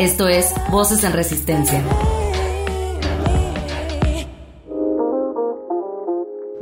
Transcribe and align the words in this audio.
Esto 0.00 0.28
es 0.28 0.54
Voces 0.70 1.04
en 1.04 1.12
Resistencia. 1.12 1.84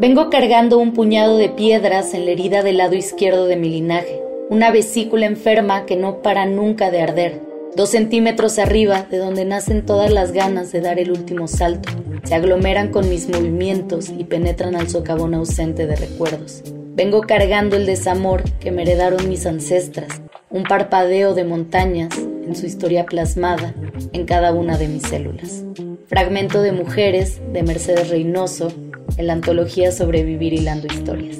Vengo 0.00 0.28
cargando 0.28 0.78
un 0.78 0.92
puñado 0.92 1.36
de 1.36 1.48
piedras 1.48 2.14
en 2.14 2.24
la 2.24 2.32
herida 2.32 2.64
del 2.64 2.78
lado 2.78 2.96
izquierdo 2.96 3.46
de 3.46 3.54
mi 3.54 3.68
linaje, 3.68 4.20
una 4.50 4.72
vesícula 4.72 5.26
enferma 5.26 5.86
que 5.86 5.94
no 5.94 6.20
para 6.20 6.46
nunca 6.46 6.90
de 6.90 7.00
arder, 7.00 7.40
dos 7.76 7.90
centímetros 7.90 8.58
arriba 8.58 9.06
de 9.08 9.18
donde 9.18 9.44
nacen 9.44 9.86
todas 9.86 10.12
las 10.12 10.32
ganas 10.32 10.72
de 10.72 10.80
dar 10.80 10.98
el 10.98 11.12
último 11.12 11.46
salto, 11.46 11.90
se 12.24 12.34
aglomeran 12.34 12.90
con 12.90 13.08
mis 13.08 13.28
movimientos 13.28 14.08
y 14.08 14.24
penetran 14.24 14.74
al 14.74 14.88
socavón 14.88 15.34
ausente 15.34 15.86
de 15.86 15.94
recuerdos. 15.94 16.64
Vengo 16.96 17.20
cargando 17.20 17.76
el 17.76 17.86
desamor 17.86 18.42
que 18.58 18.72
me 18.72 18.82
heredaron 18.82 19.28
mis 19.28 19.46
ancestras, 19.46 20.22
un 20.50 20.64
parpadeo 20.64 21.34
de 21.34 21.44
montañas 21.44 22.18
en 22.48 22.56
su 22.56 22.66
historia 22.66 23.04
plasmada 23.04 23.74
en 24.12 24.24
cada 24.24 24.52
una 24.52 24.78
de 24.78 24.88
mis 24.88 25.02
células. 25.02 25.64
Fragmento 26.06 26.62
de 26.62 26.72
Mujeres 26.72 27.40
de 27.52 27.62
Mercedes 27.62 28.08
Reynoso 28.08 28.72
en 29.18 29.26
la 29.26 29.34
antología 29.34 29.92
Sobrevivir 29.92 30.54
hilando 30.54 30.86
historias. 30.86 31.38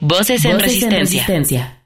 Voces 0.00 0.44
en, 0.44 0.60
resistencia. 0.60 1.82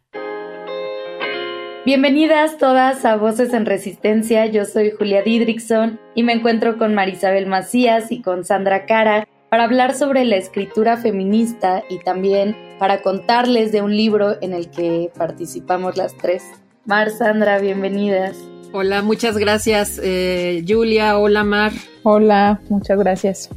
Bienvenidas 1.87 2.59
todas 2.59 3.05
a 3.05 3.17
Voces 3.17 3.55
en 3.55 3.65
Resistencia. 3.65 4.47
Yo 4.47 4.65
soy 4.65 4.91
Julia 4.91 5.23
Didrickson 5.23 6.01
y 6.17 6.25
me 6.25 6.33
encuentro 6.33 6.77
con 6.77 6.95
Marisabel 6.95 7.47
Macías 7.47 8.11
y 8.11 8.21
con 8.21 8.45
Sandra 8.45 8.87
Cara 8.87 9.29
para 9.49 9.65
hablar 9.65 9.95
sobre 9.95 10.25
la 10.25 10.37
escritura 10.37 10.97
feminista 10.97 11.85
y 11.89 12.01
también 12.01 12.57
para 12.81 13.01
contarles 13.03 13.71
de 13.71 13.83
un 13.83 13.97
libro 13.97 14.37
en 14.43 14.53
el 14.53 14.69
que 14.69 15.11
participamos 15.17 15.97
las 15.97 16.17
tres. 16.17 16.43
Mar, 16.89 17.11
Sandra, 17.11 17.59
bienvenidas. 17.59 18.35
Hola, 18.73 19.03
muchas 19.03 19.37
gracias, 19.37 20.01
eh, 20.03 20.65
Julia. 20.67 21.19
Hola, 21.19 21.45
Mar. 21.45 21.73
Hola, 22.03 22.63
muchas 22.71 22.99
gracias. 22.99 23.51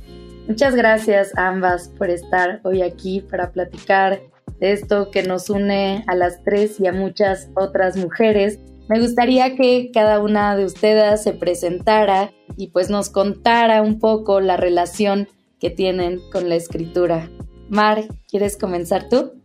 Muchas 0.49 0.75
gracias 0.75 1.31
a 1.37 1.47
ambas 1.47 1.87
por 1.97 2.09
estar 2.09 2.59
hoy 2.65 2.81
aquí 2.81 3.21
para 3.21 3.53
platicar 3.53 4.19
de 4.59 4.73
esto 4.73 5.11
que 5.11 5.23
nos 5.23 5.49
une 5.49 6.03
a 6.07 6.15
las 6.15 6.43
tres 6.43 6.77
y 6.81 6.87
a 6.87 6.91
muchas 6.91 7.49
otras 7.55 7.95
mujeres. 7.95 8.59
Me 8.89 8.99
gustaría 8.99 9.55
que 9.55 9.91
cada 9.93 10.19
una 10.19 10.57
de 10.57 10.65
ustedes 10.65 11.23
se 11.23 11.31
presentara 11.31 12.33
y 12.57 12.67
pues 12.71 12.89
nos 12.89 13.09
contara 13.09 13.81
un 13.81 13.99
poco 13.99 14.41
la 14.41 14.57
relación 14.57 15.29
que 15.57 15.69
tienen 15.69 16.19
con 16.33 16.49
la 16.49 16.55
escritura. 16.55 17.29
Mar, 17.69 18.09
¿quieres 18.27 18.57
comenzar 18.57 19.07
tú? 19.07 19.41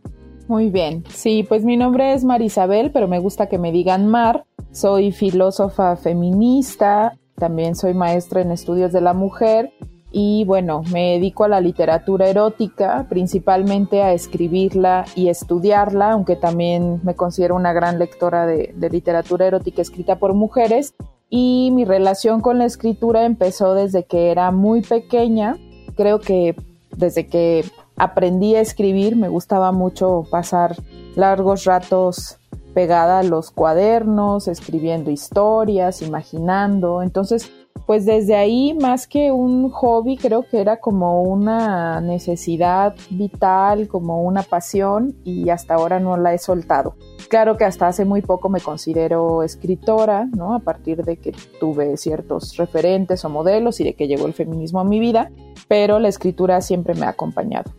Muy 0.47 0.69
bien, 0.69 1.03
sí, 1.09 1.43
pues 1.47 1.65
mi 1.65 1.75
nombre 1.75 2.13
es 2.13 2.23
Marisabel, 2.23 2.91
pero 2.91 3.09
me 3.09 3.19
gusta 3.19 3.47
que 3.47 3.57
me 3.57 3.73
digan 3.73 4.07
Mar. 4.07 4.45
Soy 4.71 5.11
filósofa 5.11 5.97
feminista, 5.97 7.17
también 7.35 7.75
soy 7.75 7.93
maestra 7.93 8.41
en 8.41 8.51
estudios 8.51 8.93
de 8.93 9.01
la 9.01 9.13
mujer 9.13 9.73
y 10.09 10.45
bueno, 10.45 10.83
me 10.93 11.13
dedico 11.13 11.43
a 11.43 11.49
la 11.49 11.59
literatura 11.59 12.29
erótica, 12.29 13.05
principalmente 13.09 14.01
a 14.01 14.13
escribirla 14.13 15.03
y 15.15 15.27
estudiarla, 15.27 16.11
aunque 16.11 16.37
también 16.37 17.01
me 17.03 17.15
considero 17.15 17.55
una 17.55 17.73
gran 17.73 17.99
lectora 17.99 18.45
de, 18.45 18.73
de 18.73 18.89
literatura 18.89 19.47
erótica 19.47 19.81
escrita 19.81 20.17
por 20.17 20.33
mujeres. 20.33 20.95
Y 21.29 21.71
mi 21.73 21.83
relación 21.83 22.39
con 22.39 22.57
la 22.57 22.65
escritura 22.65 23.25
empezó 23.25 23.73
desde 23.73 24.05
que 24.05 24.31
era 24.31 24.51
muy 24.51 24.79
pequeña. 24.81 25.57
Creo 25.97 26.21
que 26.21 26.55
desde 26.95 27.27
que 27.27 27.65
aprendí 27.97 28.55
a 28.55 28.61
escribir, 28.61 29.15
me 29.15 29.27
gustaba 29.27 29.71
mucho 29.71 30.23
pasar 30.29 30.75
largos 31.15 31.65
ratos 31.65 32.37
pegada 32.73 33.19
a 33.19 33.23
los 33.23 33.49
cuadernos, 33.49 34.47
escribiendo 34.47 35.09
historias, 35.09 36.03
imaginando. 36.03 37.01
Entonces, 37.01 37.51
pues 37.87 38.05
desde 38.05 38.35
ahí, 38.35 38.73
más 38.73 39.07
que 39.07 39.31
un 39.31 39.69
hobby, 39.71 40.17
creo 40.17 40.43
que 40.43 40.59
era 40.59 40.77
como 40.79 41.23
una 41.23 42.01
necesidad 42.01 42.95
vital, 43.09 43.87
como 43.87 44.21
una 44.23 44.43
pasión 44.43 45.15
y 45.23 45.49
hasta 45.49 45.73
ahora 45.73 45.99
no 45.99 46.17
la 46.17 46.33
he 46.33 46.37
soltado. 46.37 46.95
Claro 47.29 47.57
que 47.57 47.65
hasta 47.65 47.87
hace 47.87 48.05
muy 48.05 48.21
poco 48.21 48.49
me 48.49 48.61
considero 48.61 49.41
escritora, 49.41 50.27
¿no? 50.35 50.53
A 50.53 50.59
partir 50.59 51.03
de 51.03 51.17
que 51.17 51.33
tuve 51.59 51.97
ciertos 51.97 52.57
referentes 52.57 53.25
o 53.25 53.29
modelos 53.29 53.79
y 53.79 53.85
de 53.85 53.95
que 53.95 54.07
llegó 54.07 54.27
el 54.27 54.33
feminismo 54.33 54.81
a 54.81 54.83
mi 54.83 54.99
vida, 54.99 55.31
pero 55.67 55.97
la 55.97 56.09
escritura 56.09 56.61
siempre 56.61 56.93
me 56.93 57.05
ha 57.05 57.09
acompañado. 57.09 57.71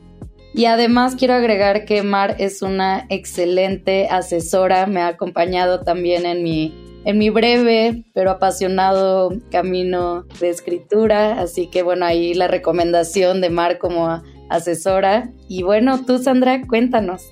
Y 0.54 0.64
además 0.64 1.14
quiero 1.16 1.34
agregar 1.34 1.84
que 1.84 2.02
Mar 2.02 2.36
es 2.38 2.62
una 2.62 3.06
excelente 3.10 4.08
asesora, 4.08 4.86
me 4.86 5.00
ha 5.00 5.08
acompañado 5.08 5.80
también 5.80 6.26
en 6.26 6.42
mi, 6.42 6.74
en 7.04 7.18
mi 7.18 7.30
breve 7.30 8.04
pero 8.14 8.30
apasionado 8.30 9.30
camino 9.50 10.24
de 10.40 10.48
escritura, 10.48 11.40
así 11.40 11.68
que 11.68 11.82
bueno, 11.82 12.06
ahí 12.06 12.34
la 12.34 12.48
recomendación 12.48 13.40
de 13.40 13.50
Mar 13.50 13.78
como 13.78 14.22
asesora. 14.48 15.30
Y 15.48 15.62
bueno, 15.62 16.04
tú 16.04 16.18
Sandra, 16.18 16.66
cuéntanos. 16.66 17.24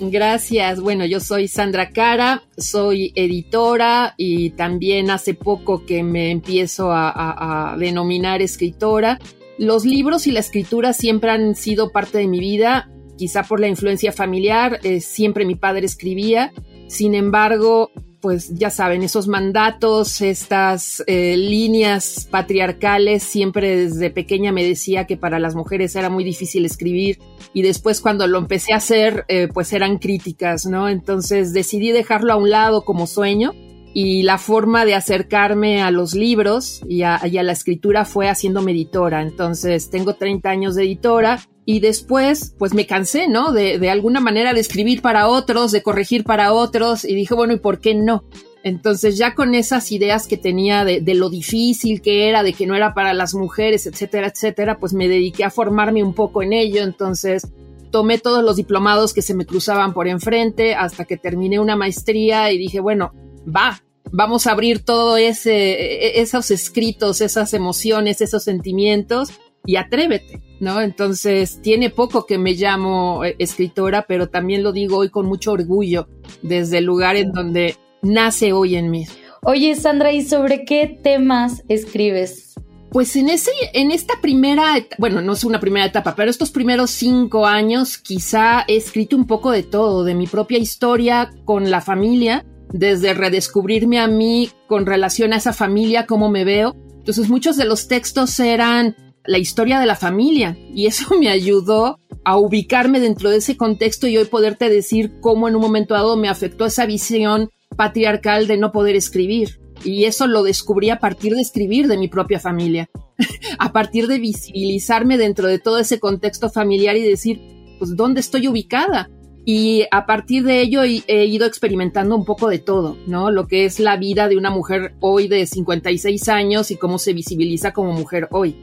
Gracias. 0.00 0.80
Bueno, 0.80 1.04
yo 1.04 1.20
soy 1.20 1.48
Sandra 1.48 1.90
Cara, 1.90 2.42
soy 2.56 3.12
editora 3.14 4.14
y 4.16 4.50
también 4.50 5.10
hace 5.10 5.34
poco 5.34 5.84
que 5.84 6.02
me 6.02 6.30
empiezo 6.30 6.90
a, 6.90 7.72
a 7.72 7.76
denominar 7.76 8.42
escritora. 8.42 9.18
Los 9.62 9.84
libros 9.84 10.26
y 10.26 10.32
la 10.32 10.40
escritura 10.40 10.92
siempre 10.92 11.30
han 11.30 11.54
sido 11.54 11.92
parte 11.92 12.18
de 12.18 12.26
mi 12.26 12.40
vida, 12.40 12.90
quizá 13.16 13.44
por 13.44 13.60
la 13.60 13.68
influencia 13.68 14.10
familiar, 14.10 14.80
eh, 14.82 15.00
siempre 15.00 15.46
mi 15.46 15.54
padre 15.54 15.86
escribía, 15.86 16.52
sin 16.88 17.14
embargo, 17.14 17.92
pues 18.20 18.52
ya 18.58 18.70
saben, 18.70 19.04
esos 19.04 19.28
mandatos, 19.28 20.20
estas 20.20 21.04
eh, 21.06 21.36
líneas 21.36 22.26
patriarcales, 22.28 23.22
siempre 23.22 23.76
desde 23.76 24.10
pequeña 24.10 24.50
me 24.50 24.64
decía 24.64 25.06
que 25.06 25.16
para 25.16 25.38
las 25.38 25.54
mujeres 25.54 25.94
era 25.94 26.10
muy 26.10 26.24
difícil 26.24 26.64
escribir 26.64 27.20
y 27.54 27.62
después 27.62 28.00
cuando 28.00 28.26
lo 28.26 28.38
empecé 28.38 28.72
a 28.72 28.78
hacer, 28.78 29.24
eh, 29.28 29.46
pues 29.46 29.72
eran 29.72 29.98
críticas, 29.98 30.66
¿no? 30.66 30.88
Entonces 30.88 31.52
decidí 31.52 31.92
dejarlo 31.92 32.32
a 32.32 32.36
un 32.36 32.50
lado 32.50 32.84
como 32.84 33.06
sueño 33.06 33.52
y 33.94 34.22
la 34.22 34.38
forma 34.38 34.84
de 34.84 34.94
acercarme 34.94 35.82
a 35.82 35.90
los 35.90 36.14
libros 36.14 36.80
y 36.88 37.02
a, 37.02 37.20
la 37.24 37.52
escritura 37.52 38.04
fue 38.04 38.28
haciéndome 38.28 38.72
editora. 38.72 39.22
Entonces 39.22 39.90
tengo 39.90 40.14
30 40.14 40.48
años 40.48 40.74
de 40.74 40.84
editora 40.84 41.40
y 41.64 41.80
después 41.80 42.54
pues 42.58 42.74
me 42.74 42.86
cansé, 42.86 43.28
¿no? 43.28 43.52
De, 43.52 43.78
de 43.78 43.90
alguna 43.90 44.20
manera 44.20 44.54
de 44.54 44.60
escribir 44.60 45.02
para 45.02 45.28
otros, 45.28 45.72
de 45.72 45.82
corregir 45.82 46.24
para 46.24 46.52
otros 46.52 47.04
y 47.04 47.14
dije, 47.14 47.34
bueno, 47.34 47.52
¿y 47.52 47.58
por 47.58 47.80
qué 47.80 47.94
no? 47.94 48.24
Entonces 48.64 49.18
ya 49.18 49.34
con 49.34 49.54
esas 49.54 49.90
ideas 49.90 50.26
que 50.26 50.36
tenía 50.36 50.84
de, 50.84 51.00
de, 51.00 51.14
lo 51.14 51.28
difícil 51.28 52.00
que 52.00 52.28
era, 52.28 52.44
de 52.44 52.52
que 52.52 52.66
no 52.66 52.76
era 52.76 52.94
para 52.94 53.12
las 53.12 53.34
mujeres, 53.34 53.86
etcétera, 53.86 54.28
etcétera, 54.28 54.78
pues 54.78 54.94
me 54.94 55.08
dediqué 55.08 55.44
a 55.44 55.50
formarme 55.50 56.02
un 56.02 56.14
poco 56.14 56.42
en 56.42 56.52
ello. 56.52 56.82
Entonces 56.82 57.48
tomé 57.90 58.18
todos 58.18 58.42
los 58.42 58.56
diplomados 58.56 59.12
que 59.12 59.20
se 59.20 59.34
me 59.34 59.46
cruzaban 59.46 59.92
por 59.92 60.08
enfrente 60.08 60.74
hasta 60.74 61.04
que 61.04 61.16
terminé 61.16 61.58
una 61.58 61.76
maestría 61.76 62.52
y 62.52 62.58
dije, 62.58 62.80
bueno, 62.80 63.12
va, 63.46 63.82
vamos 64.10 64.46
a 64.46 64.52
abrir 64.52 64.84
todo 64.84 65.16
ese, 65.16 65.72
e, 65.72 66.20
esos 66.20 66.50
escritos, 66.50 67.20
esas 67.20 67.54
emociones, 67.54 68.20
esos 68.20 68.44
sentimientos 68.44 69.30
y 69.64 69.76
atrévete, 69.76 70.42
¿no? 70.60 70.80
Entonces, 70.80 71.60
tiene 71.62 71.90
poco 71.90 72.26
que 72.26 72.38
me 72.38 72.54
llamo 72.54 73.24
eh, 73.24 73.36
escritora, 73.38 74.06
pero 74.06 74.28
también 74.28 74.62
lo 74.62 74.72
digo 74.72 74.98
hoy 74.98 75.08
con 75.08 75.26
mucho 75.26 75.52
orgullo 75.52 76.08
desde 76.42 76.78
el 76.78 76.84
lugar 76.84 77.16
en 77.16 77.32
donde 77.32 77.76
nace 78.02 78.52
hoy 78.52 78.76
en 78.76 78.90
mí. 78.90 79.06
Oye, 79.44 79.74
Sandra, 79.74 80.12
¿y 80.12 80.22
sobre 80.22 80.64
qué 80.64 80.86
temas 81.02 81.64
escribes? 81.68 82.54
Pues 82.90 83.16
en 83.16 83.30
ese, 83.30 83.50
en 83.72 83.90
esta 83.90 84.20
primera, 84.20 84.74
bueno, 84.98 85.22
no 85.22 85.32
es 85.32 85.44
una 85.44 85.58
primera 85.58 85.86
etapa, 85.86 86.14
pero 86.14 86.30
estos 86.30 86.50
primeros 86.50 86.90
cinco 86.90 87.46
años 87.46 87.96
quizá 87.96 88.64
he 88.68 88.76
escrito 88.76 89.16
un 89.16 89.26
poco 89.26 89.50
de 89.50 89.62
todo, 89.62 90.04
de 90.04 90.14
mi 90.14 90.26
propia 90.26 90.58
historia 90.58 91.30
con 91.46 91.70
la 91.70 91.80
familia, 91.80 92.44
desde 92.72 93.14
redescubrirme 93.14 94.00
a 94.00 94.08
mí 94.08 94.50
con 94.66 94.86
relación 94.86 95.32
a 95.32 95.36
esa 95.36 95.52
familia, 95.52 96.06
cómo 96.06 96.30
me 96.30 96.44
veo. 96.44 96.74
Entonces 96.98 97.28
muchos 97.28 97.56
de 97.56 97.64
los 97.64 97.88
textos 97.88 98.38
eran 98.40 98.96
la 99.24 99.38
historia 99.38 99.78
de 99.78 99.86
la 99.86 99.96
familia 99.96 100.56
y 100.74 100.86
eso 100.86 101.14
me 101.18 101.28
ayudó 101.28 101.98
a 102.24 102.36
ubicarme 102.36 103.00
dentro 103.00 103.30
de 103.30 103.38
ese 103.38 103.56
contexto 103.56 104.06
y 104.06 104.16
hoy 104.16 104.24
poderte 104.26 104.68
decir 104.68 105.12
cómo 105.20 105.48
en 105.48 105.56
un 105.56 105.62
momento 105.62 105.94
dado 105.94 106.16
me 106.16 106.28
afectó 106.28 106.66
esa 106.66 106.86
visión 106.86 107.50
patriarcal 107.76 108.46
de 108.46 108.56
no 108.56 108.72
poder 108.72 108.96
escribir. 108.96 109.60
Y 109.84 110.04
eso 110.04 110.28
lo 110.28 110.44
descubrí 110.44 110.90
a 110.90 111.00
partir 111.00 111.34
de 111.34 111.40
escribir 111.40 111.88
de 111.88 111.98
mi 111.98 112.06
propia 112.06 112.38
familia, 112.38 112.88
a 113.58 113.72
partir 113.72 114.06
de 114.06 114.20
visibilizarme 114.20 115.18
dentro 115.18 115.48
de 115.48 115.58
todo 115.58 115.78
ese 115.78 115.98
contexto 115.98 116.50
familiar 116.50 116.96
y 116.96 117.02
decir, 117.02 117.40
pues, 117.80 117.96
¿dónde 117.96 118.20
estoy 118.20 118.46
ubicada? 118.46 119.10
Y 119.44 119.86
a 119.90 120.06
partir 120.06 120.44
de 120.44 120.60
ello 120.60 120.82
he, 120.84 121.24
ido 121.26 121.46
experimentando 121.46 122.14
un 122.14 122.24
poco 122.24 122.48
de 122.48 122.58
todo, 122.58 122.96
¿no? 123.06 123.30
Lo 123.30 123.48
que 123.48 123.64
es 123.64 123.80
la 123.80 123.96
vida 123.96 124.28
de 124.28 124.36
una 124.36 124.50
mujer 124.50 124.94
hoy 125.00 125.26
de 125.26 125.46
56 125.46 126.28
años 126.28 126.70
y 126.70 126.76
cómo 126.76 126.98
se 126.98 127.12
visibiliza 127.12 127.72
como 127.72 127.92
mujer 127.92 128.28
hoy. 128.30 128.56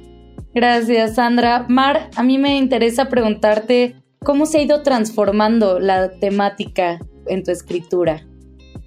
Gracias, 0.54 1.16
Sandra. 1.16 1.66
Mar, 1.68 2.10
a 2.16 2.24
mí 2.24 2.38
me 2.38 2.58
interesa 2.58 3.10
preguntarte 3.10 3.96
cómo 4.24 4.46
se 4.46 4.60
ha 4.60 4.62
ido 4.62 4.82
transformando 4.82 5.80
la 5.80 6.12
temática 6.12 7.00
en 7.28 7.44
tu 7.44 7.52
escritura. 7.52 8.26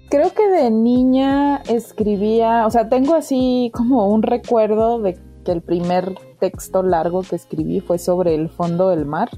Creo 0.09 0.33
que 0.33 0.47
de 0.47 0.71
niña 0.71 1.57
escribía, 1.69 2.65
o 2.65 2.71
sea, 2.71 2.89
tengo 2.89 3.15
así 3.15 3.71
como 3.73 4.07
un 4.09 4.23
recuerdo 4.23 4.99
de 4.99 5.17
que 5.45 5.51
el 5.51 5.61
primer 5.61 6.15
texto 6.39 6.83
largo 6.83 7.21
que 7.21 7.35
escribí 7.35 7.81
fue 7.81 7.97
sobre 7.97 8.35
el 8.35 8.49
fondo 8.49 8.89
del 8.89 9.05
mar 9.05 9.29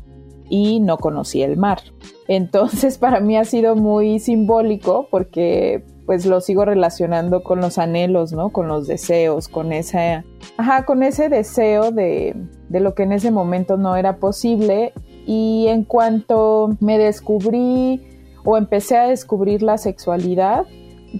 y 0.50 0.80
no 0.80 0.98
conocí 0.98 1.42
el 1.42 1.58
mar. 1.58 1.80
Entonces 2.28 2.98
para 3.00 3.20
mí 3.20 3.38
ha 3.38 3.46
sido 3.46 3.76
muy 3.76 4.20
simbólico 4.20 5.08
porque 5.10 5.84
pues 6.06 6.26
lo 6.26 6.40
sigo 6.40 6.66
relacionando 6.66 7.42
con 7.42 7.62
los 7.62 7.80
anhelos, 7.80 8.32
¿no? 8.32 8.50
Con 8.50 8.68
los 8.68 8.86
deseos, 8.86 9.48
con 9.48 9.74
esa, 9.74 10.24
ajá, 10.58 10.86
con 10.86 11.02
ese 11.02 11.30
deseo 11.30 11.90
de, 11.92 12.36
de 12.70 12.80
lo 12.80 12.94
que 12.94 13.04
en 13.04 13.12
ese 13.12 13.32
momento 13.32 13.76
no 13.78 13.96
era 13.96 14.18
posible. 14.18 14.94
Y 15.26 15.66
en 15.68 15.84
cuanto 15.84 16.78
me 16.80 17.00
descubrí 17.00 18.04
o 18.44 18.58
empecé 18.58 18.98
a 18.98 19.08
descubrir 19.08 19.64
la 19.64 19.80
sexualidad, 19.80 20.68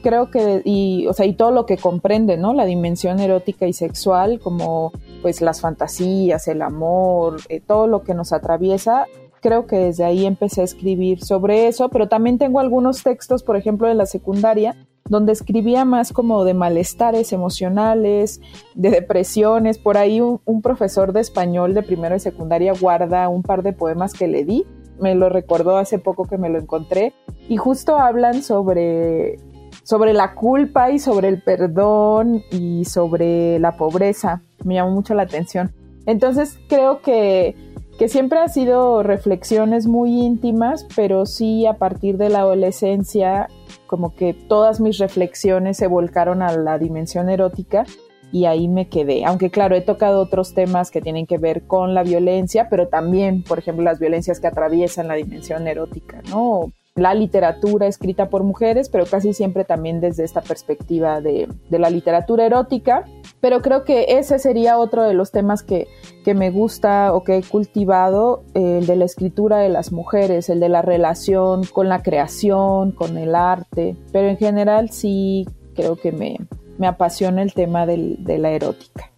creo 0.02 0.30
que, 0.30 0.62
y, 0.64 1.08
o 1.08 1.14
sea, 1.14 1.26
y 1.26 1.34
todo 1.34 1.52
lo 1.52 1.66
que 1.66 1.78
comprende, 1.78 2.38
¿no? 2.38 2.54
La 2.54 2.66
dimensión 2.66 3.20
erótica 3.20 3.66
y 3.66 3.74
sexual, 3.74 4.40
como 4.40 4.92
pues 5.26 5.42
las 5.42 5.60
fantasías, 5.60 6.48
el 6.48 6.62
amor, 6.62 7.38
eh, 7.50 7.60
todo 7.60 7.88
lo 7.88 8.04
que 8.04 8.14
nos 8.14 8.32
atraviesa, 8.32 9.08
creo 9.42 9.66
que 9.66 9.76
desde 9.76 10.04
ahí 10.04 10.24
empecé 10.24 10.62
a 10.62 10.66
escribir 10.66 11.24
sobre 11.24 11.68
eso, 11.68 11.90
pero 11.90 12.08
también 12.08 12.38
tengo 12.38 12.60
algunos 12.60 13.02
textos, 13.02 13.42
por 13.42 13.58
ejemplo, 13.58 13.88
de 13.88 13.96
la 13.96 14.06
secundaria, 14.06 14.76
donde 15.10 15.32
escribía 15.32 15.84
más 15.84 16.14
como 16.14 16.44
de 16.44 16.54
malestares 16.54 17.34
emocionales, 17.34 18.40
de 18.76 18.92
depresiones. 18.92 19.80
Por 19.80 19.98
ahí 19.98 20.22
un, 20.22 20.62
profesor 20.62 21.12
de 21.12 21.22
español 21.22 21.74
de 21.74 21.82
primero 21.82 22.16
y 22.16 22.20
secundaria 22.20 22.74
guarda 22.80 23.28
un 23.28 23.42
par 23.42 23.64
de 23.64 23.74
poemas 23.74 24.14
que 24.14 24.28
le 24.28 24.46
di. 24.46 24.64
Me 25.00 25.16
lo 25.16 25.30
recordó 25.30 25.78
hace 25.78 25.98
poco 25.98 26.26
que 26.26 26.38
me 26.38 26.50
lo 26.50 26.60
encontré. 26.60 27.14
Y 27.50 27.58
justo 27.58 27.98
hablan 27.98 28.44
sobre, 28.44 29.40
sobre 29.82 30.14
la 30.14 30.36
culpa 30.36 30.92
y 30.92 31.00
sobre 31.00 31.30
el 31.30 31.42
perdón 31.42 32.44
y 32.52 32.86
sobre 32.86 33.58
la 33.58 33.76
pobreza. 33.76 34.44
Me 34.64 34.76
llamó 34.76 34.92
mucho 34.92 35.14
la 35.14 35.24
atención. 35.24 35.74
Entonces 36.06 36.60
creo 36.68 37.02
que 37.02 37.56
que 37.98 38.10
siempre 38.10 38.40
ha 38.40 38.48
sido 38.50 39.04
reflexiones 39.04 39.88
muy 39.88 40.22
íntimas, 40.22 40.86
pero 40.96 41.26
sí 41.26 41.66
a 41.66 41.74
partir 41.74 42.18
de 42.18 42.30
la 42.30 42.40
adolescencia, 42.40 43.48
como 43.88 44.14
que 44.16 44.34
todas 44.34 44.82
mis 44.82 44.98
reflexiones 44.98 45.78
se 45.78 45.88
volcaron 45.88 46.42
a 46.42 46.56
la 46.58 46.78
dimensión 46.78 47.30
erótica 47.30 47.86
y 48.34 48.46
ahí 48.46 48.68
me 48.68 48.90
quedé. 48.90 49.24
Aunque 49.24 49.50
claro, 49.50 49.76
he 49.76 49.82
tocado 49.82 50.22
otros 50.22 50.54
temas 50.54 50.92
que 50.92 51.02
tienen 51.02 51.26
que 51.26 51.38
ver 51.38 51.68
con 51.68 51.94
la 51.94 52.04
violencia, 52.04 52.68
pero 52.70 52.90
también, 52.90 53.44
por 53.44 53.60
ejemplo, 53.60 53.86
las 53.86 54.00
violencias 54.00 54.42
que 54.42 54.48
atraviesan 54.48 55.08
la 55.08 55.14
dimensión 55.14 55.66
erótica, 55.68 56.22
¿no? 56.30 56.74
La 56.96 57.14
literatura 57.14 57.88
escrita 57.88 58.30
por 58.30 58.44
mujeres, 58.44 58.88
pero 58.88 59.06
casi 59.06 59.34
siempre 59.34 59.66
también 59.66 60.00
desde 60.00 60.24
esta 60.24 60.42
perspectiva 60.42 61.20
de, 61.20 61.50
la 61.70 61.90
literatura 61.90 62.46
erótica. 62.46 63.04
Pero 63.42 63.62
creo 63.62 63.84
que 63.84 64.18
ese 64.18 64.40
sería 64.40 64.78
otro 64.78 65.04
de 65.04 65.14
los 65.14 65.32
temas 65.32 65.62
que, 65.62 65.88
que 66.24 66.34
me 66.34 66.52
gusta 66.52 67.14
o 67.14 67.24
que 67.24 67.38
he 67.38 67.44
cultivado, 67.44 68.44
el 68.54 68.86
de 68.86 68.96
la 68.96 69.06
escritura 69.06 69.58
de 69.58 69.70
las 69.70 69.92
mujeres, 69.92 70.50
el 70.50 70.62
de 70.62 70.70
la 70.70 70.82
relación 70.82 71.66
con 71.66 71.90
la 71.90 72.02
creación, 72.02 72.94
con 72.94 73.18
el 73.18 73.36
arte. 73.36 73.98
Pero 74.14 74.30
en 74.30 74.38
general 74.38 74.90
sí 74.90 75.46
creo 75.76 75.98
que 75.98 76.14
me, 76.14 76.38
me 76.78 76.88
apasiona 76.88 77.42
el 77.42 77.54
tema 77.54 77.86
de 77.86 78.38
la 78.40 78.52
erótica. 78.52 79.12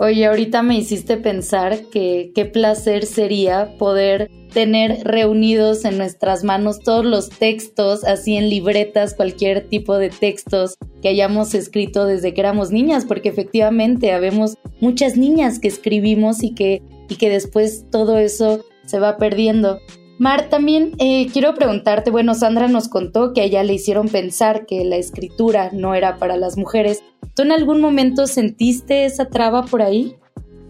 Oye, 0.00 0.26
ahorita 0.26 0.62
me 0.62 0.78
hiciste 0.78 1.16
pensar 1.16 1.86
que 1.86 2.30
qué 2.32 2.44
placer 2.44 3.04
sería 3.04 3.76
poder 3.78 4.30
tener 4.52 5.02
reunidos 5.02 5.84
en 5.84 5.98
nuestras 5.98 6.44
manos 6.44 6.78
todos 6.78 7.04
los 7.04 7.30
textos, 7.30 8.04
así 8.04 8.36
en 8.36 8.48
libretas, 8.48 9.14
cualquier 9.14 9.68
tipo 9.68 9.98
de 9.98 10.10
textos 10.10 10.76
que 11.02 11.08
hayamos 11.08 11.52
escrito 11.52 12.06
desde 12.06 12.32
que 12.32 12.40
éramos 12.40 12.70
niñas, 12.70 13.06
porque 13.06 13.28
efectivamente 13.28 14.12
habemos 14.12 14.54
muchas 14.80 15.16
niñas 15.16 15.58
que 15.58 15.66
escribimos 15.66 16.44
y 16.44 16.54
que, 16.54 16.80
y 17.08 17.16
que 17.16 17.28
después 17.28 17.84
todo 17.90 18.18
eso 18.18 18.64
se 18.86 19.00
va 19.00 19.16
perdiendo. 19.16 19.80
Mar, 20.18 20.48
también 20.48 20.92
eh, 20.98 21.28
quiero 21.32 21.54
preguntarte, 21.54 22.10
bueno, 22.10 22.34
Sandra 22.34 22.68
nos 22.68 22.88
contó 22.88 23.32
que 23.32 23.40
a 23.40 23.44
ella 23.44 23.62
le 23.62 23.74
hicieron 23.74 24.08
pensar 24.08 24.66
que 24.66 24.84
la 24.84 24.96
escritura 24.96 25.70
no 25.72 25.94
era 25.94 26.16
para 26.16 26.36
las 26.36 26.56
mujeres, 26.56 27.02
¿Tú 27.38 27.42
en 27.42 27.52
algún 27.52 27.80
momento 27.80 28.26
sentiste 28.26 29.04
esa 29.04 29.26
traba 29.26 29.62
por 29.62 29.80
ahí? 29.80 30.16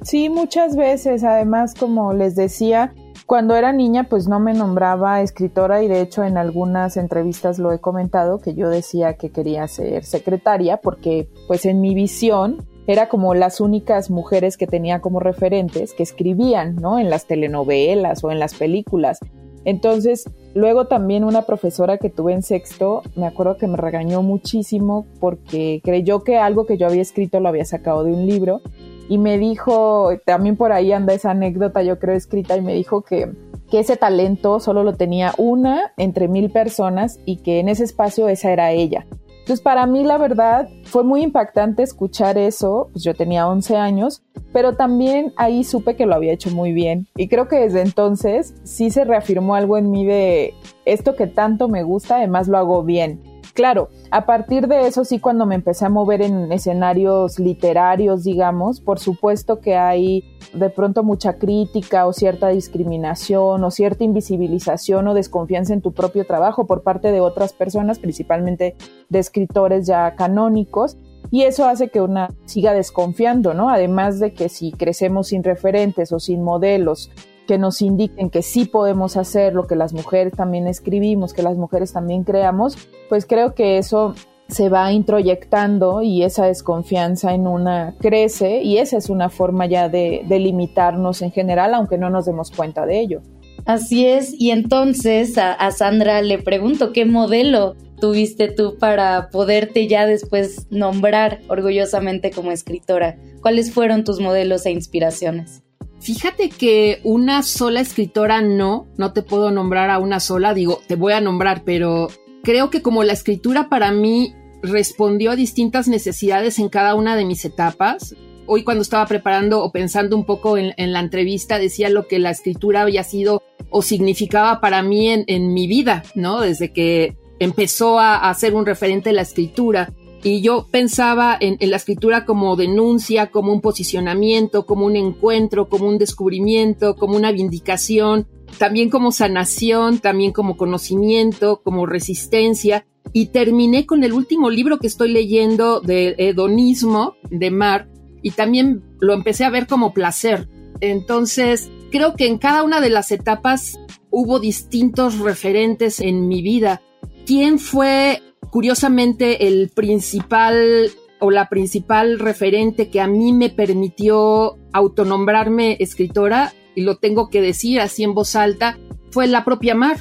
Sí, 0.02 0.28
muchas 0.28 0.76
veces. 0.76 1.24
Además, 1.24 1.74
como 1.74 2.12
les 2.12 2.36
decía, 2.36 2.92
cuando 3.24 3.56
era 3.56 3.72
niña, 3.72 4.04
pues 4.04 4.28
no 4.28 4.38
me 4.38 4.52
nombraba 4.52 5.22
escritora 5.22 5.82
y 5.82 5.88
de 5.88 6.02
hecho 6.02 6.24
en 6.24 6.36
algunas 6.36 6.98
entrevistas 6.98 7.58
lo 7.58 7.72
he 7.72 7.80
comentado 7.80 8.38
que 8.38 8.52
yo 8.52 8.68
decía 8.68 9.14
que 9.14 9.30
quería 9.30 9.66
ser 9.66 10.04
secretaria 10.04 10.76
porque 10.76 11.30
pues 11.46 11.64
en 11.64 11.80
mi 11.80 11.94
visión 11.94 12.68
era 12.88 13.10
como 13.10 13.34
las 13.34 13.60
únicas 13.60 14.10
mujeres 14.10 14.56
que 14.56 14.66
tenía 14.66 15.00
como 15.00 15.20
referentes 15.20 15.92
que 15.92 16.02
escribían, 16.02 16.76
¿no? 16.76 16.98
En 16.98 17.10
las 17.10 17.26
telenovelas 17.26 18.24
o 18.24 18.32
en 18.32 18.38
las 18.38 18.54
películas. 18.54 19.20
Entonces, 19.66 20.24
luego 20.54 20.86
también 20.86 21.22
una 21.22 21.42
profesora 21.42 21.98
que 21.98 22.08
tuve 22.08 22.32
en 22.32 22.42
sexto, 22.42 23.02
me 23.14 23.26
acuerdo 23.26 23.58
que 23.58 23.66
me 23.66 23.76
regañó 23.76 24.22
muchísimo 24.22 25.06
porque 25.20 25.82
creyó 25.84 26.24
que 26.24 26.38
algo 26.38 26.64
que 26.64 26.78
yo 26.78 26.86
había 26.86 27.02
escrito 27.02 27.40
lo 27.40 27.50
había 27.50 27.66
sacado 27.66 28.04
de 28.04 28.12
un 28.12 28.26
libro 28.26 28.62
y 29.10 29.18
me 29.18 29.36
dijo, 29.36 30.08
también 30.24 30.56
por 30.56 30.72
ahí 30.72 30.90
anda 30.92 31.12
esa 31.12 31.32
anécdota 31.32 31.82
yo 31.82 31.98
creo 31.98 32.14
escrita 32.14 32.56
y 32.56 32.62
me 32.62 32.72
dijo 32.72 33.02
que, 33.02 33.30
que 33.70 33.80
ese 33.80 33.98
talento 33.98 34.60
solo 34.60 34.82
lo 34.82 34.94
tenía 34.94 35.34
una 35.36 35.92
entre 35.98 36.26
mil 36.26 36.50
personas 36.50 37.20
y 37.26 37.36
que 37.36 37.60
en 37.60 37.68
ese 37.68 37.84
espacio 37.84 38.30
esa 38.30 38.50
era 38.50 38.72
ella. 38.72 39.04
Entonces, 39.48 39.64
para 39.64 39.86
mí, 39.86 40.04
la 40.04 40.18
verdad, 40.18 40.68
fue 40.84 41.04
muy 41.04 41.22
impactante 41.22 41.82
escuchar 41.82 42.36
eso. 42.36 42.90
Pues 42.92 43.02
yo 43.02 43.14
tenía 43.14 43.48
11 43.48 43.78
años, 43.78 44.22
pero 44.52 44.76
también 44.76 45.32
ahí 45.36 45.64
supe 45.64 45.96
que 45.96 46.04
lo 46.04 46.14
había 46.14 46.34
hecho 46.34 46.50
muy 46.50 46.74
bien. 46.74 47.06
Y 47.16 47.28
creo 47.28 47.48
que 47.48 47.56
desde 47.56 47.80
entonces 47.80 48.52
sí 48.64 48.90
se 48.90 49.04
reafirmó 49.04 49.54
algo 49.54 49.78
en 49.78 49.90
mí 49.90 50.04
de 50.04 50.52
esto 50.84 51.16
que 51.16 51.26
tanto 51.26 51.66
me 51.66 51.82
gusta, 51.82 52.16
además 52.16 52.46
lo 52.46 52.58
hago 52.58 52.82
bien. 52.82 53.22
Claro, 53.58 53.88
a 54.12 54.24
partir 54.24 54.68
de 54.68 54.86
eso 54.86 55.04
sí, 55.04 55.18
cuando 55.18 55.44
me 55.44 55.56
empecé 55.56 55.84
a 55.84 55.88
mover 55.88 56.22
en 56.22 56.52
escenarios 56.52 57.40
literarios, 57.40 58.22
digamos, 58.22 58.80
por 58.80 59.00
supuesto 59.00 59.58
que 59.58 59.74
hay 59.74 60.22
de 60.52 60.70
pronto 60.70 61.02
mucha 61.02 61.40
crítica 61.40 62.06
o 62.06 62.12
cierta 62.12 62.50
discriminación 62.50 63.64
o 63.64 63.70
cierta 63.72 64.04
invisibilización 64.04 65.08
o 65.08 65.14
desconfianza 65.14 65.74
en 65.74 65.82
tu 65.82 65.90
propio 65.90 66.24
trabajo 66.24 66.68
por 66.68 66.84
parte 66.84 67.10
de 67.10 67.20
otras 67.20 67.52
personas, 67.52 67.98
principalmente 67.98 68.76
de 69.08 69.18
escritores 69.18 69.88
ya 69.88 70.14
canónicos. 70.14 70.96
Y 71.32 71.42
eso 71.42 71.66
hace 71.66 71.88
que 71.88 72.00
una 72.00 72.28
siga 72.44 72.72
desconfiando, 72.74 73.54
¿no? 73.54 73.70
Además 73.70 74.20
de 74.20 74.34
que 74.34 74.48
si 74.48 74.70
crecemos 74.70 75.26
sin 75.26 75.42
referentes 75.42 76.12
o 76.12 76.20
sin 76.20 76.44
modelos 76.44 77.10
que 77.48 77.56
nos 77.56 77.80
indiquen 77.80 78.28
que 78.28 78.42
sí 78.42 78.66
podemos 78.66 79.16
hacer 79.16 79.54
lo 79.54 79.66
que 79.66 79.74
las 79.74 79.94
mujeres 79.94 80.34
también 80.34 80.68
escribimos, 80.68 81.32
que 81.32 81.42
las 81.42 81.56
mujeres 81.56 81.94
también 81.94 82.22
creamos, 82.22 82.76
pues 83.08 83.24
creo 83.24 83.54
que 83.54 83.78
eso 83.78 84.14
se 84.48 84.68
va 84.68 84.92
introyectando 84.92 86.02
y 86.02 86.24
esa 86.24 86.44
desconfianza 86.44 87.32
en 87.32 87.46
una 87.46 87.94
crece 88.00 88.62
y 88.62 88.76
esa 88.76 88.98
es 88.98 89.08
una 89.08 89.30
forma 89.30 89.64
ya 89.64 89.88
de, 89.88 90.24
limitarnos 90.28 91.22
en 91.22 91.32
general, 91.32 91.72
aunque 91.72 91.96
no 91.96 92.10
nos 92.10 92.26
demos 92.26 92.50
cuenta 92.50 92.84
de 92.84 93.00
ello. 93.00 93.22
Así 93.64 94.06
es, 94.06 94.34
y 94.38 94.50
entonces 94.50 95.38
a, 95.38 95.52
a 95.54 95.70
Sandra 95.70 96.20
le 96.20 96.38
pregunto, 96.38 96.92
¿qué 96.92 97.06
modelo 97.06 97.76
tuviste 97.98 98.48
tú 98.48 98.76
para 98.78 99.30
poderte 99.30 99.88
ya 99.88 100.04
después 100.06 100.66
nombrar 100.70 101.40
orgullosamente 101.48 102.30
como 102.30 102.52
escritora? 102.52 103.16
¿Cuáles 103.40 103.72
fueron 103.72 104.04
tus 104.04 104.20
modelos 104.20 104.66
e 104.66 104.70
inspiraciones? 104.70 105.62
Fíjate 106.00 106.48
que 106.48 107.00
una 107.02 107.42
sola 107.42 107.80
escritora 107.80 108.40
no, 108.40 108.86
no 108.96 109.12
te 109.12 109.22
puedo 109.22 109.50
nombrar 109.50 109.90
a 109.90 109.98
una 109.98 110.20
sola, 110.20 110.54
digo, 110.54 110.80
te 110.86 110.94
voy 110.94 111.12
a 111.12 111.20
nombrar, 111.20 111.64
pero 111.64 112.08
creo 112.44 112.70
que 112.70 112.82
como 112.82 113.02
la 113.02 113.12
escritura 113.12 113.68
para 113.68 113.90
mí 113.90 114.34
respondió 114.62 115.32
a 115.32 115.36
distintas 115.36 115.88
necesidades 115.88 116.58
en 116.58 116.68
cada 116.68 116.94
una 116.94 117.16
de 117.16 117.24
mis 117.24 117.44
etapas, 117.44 118.14
hoy 118.46 118.64
cuando 118.64 118.82
estaba 118.82 119.06
preparando 119.06 119.62
o 119.62 119.72
pensando 119.72 120.16
un 120.16 120.24
poco 120.24 120.56
en, 120.56 120.92
la 120.92 121.00
entrevista, 121.00 121.58
decía 121.58 121.90
lo 121.90 122.06
que 122.06 122.18
la 122.18 122.30
escritura 122.30 122.82
había 122.82 123.04
sido 123.04 123.42
o 123.70 123.82
significaba 123.82 124.60
para 124.60 124.82
mí 124.82 125.10
en, 125.10 125.52
mi 125.52 125.66
vida, 125.66 126.02
¿no? 126.14 126.40
Desde 126.40 126.72
que 126.72 127.16
empezó 127.38 128.00
a, 128.00 128.30
a 128.30 128.34
ser 128.34 128.54
un 128.54 128.66
referente 128.66 129.12
la 129.12 129.22
escritura. 129.22 129.92
Y 130.22 130.40
yo 130.40 130.66
pensaba 130.70 131.36
en, 131.40 131.58
la 131.60 131.76
escritura 131.76 132.24
como 132.24 132.56
denuncia, 132.56 133.30
como 133.30 133.52
un 133.52 133.60
posicionamiento, 133.60 134.66
como 134.66 134.86
un 134.86 134.96
encuentro, 134.96 135.68
como 135.68 135.86
un 135.86 135.98
descubrimiento, 135.98 136.96
como 136.96 137.16
una 137.16 137.30
vindicación, 137.30 138.26
también 138.58 138.90
como 138.90 139.12
sanación, 139.12 139.98
también 140.00 140.32
como 140.32 140.56
conocimiento, 140.56 141.60
como 141.62 141.86
resistencia. 141.86 142.84
Y 143.12 143.26
terminé 143.26 143.86
con 143.86 144.02
el 144.04 144.12
último 144.12 144.50
libro 144.50 144.78
que 144.78 144.88
estoy 144.88 145.12
leyendo 145.12 145.80
de 145.80 146.14
hedonismo 146.18 147.14
de 147.30 147.50
Mar 147.50 147.88
y 148.20 148.32
también 148.32 148.82
lo 149.00 149.14
empecé 149.14 149.44
a 149.44 149.50
ver 149.50 149.66
como 149.66 149.94
placer. 149.94 150.48
Entonces, 150.80 151.70
creo 151.90 152.16
que 152.16 152.26
en 152.26 152.38
cada 152.38 152.64
una 152.64 152.80
de 152.80 152.90
las 152.90 153.12
etapas 153.12 153.78
hubo 154.10 154.40
distintos 154.40 155.18
referentes 155.20 156.00
en 156.00 156.28
mi 156.28 156.42
vida. 156.42 156.82
¿Quién 157.24 157.58
fue 157.58 158.22
curiosamente 158.50 159.46
el 159.46 159.68
principal 159.68 160.90
o 161.20 161.30
la 161.30 161.48
principal 161.48 162.18
referente 162.18 162.90
que 162.90 163.00
a 163.00 163.06
mí 163.06 163.32
me 163.32 163.50
permitió 163.50 164.56
autonombrarme 164.72 165.76
escritora, 165.80 166.52
y 166.74 166.82
lo 166.82 166.96
tengo 166.96 167.28
que 167.28 167.40
decir 167.40 167.80
así 167.80 168.04
en 168.04 168.14
voz 168.14 168.36
alta, 168.36 168.78
fue 169.10 169.26
la 169.26 169.44
propia 169.44 169.74
Mar. 169.74 169.98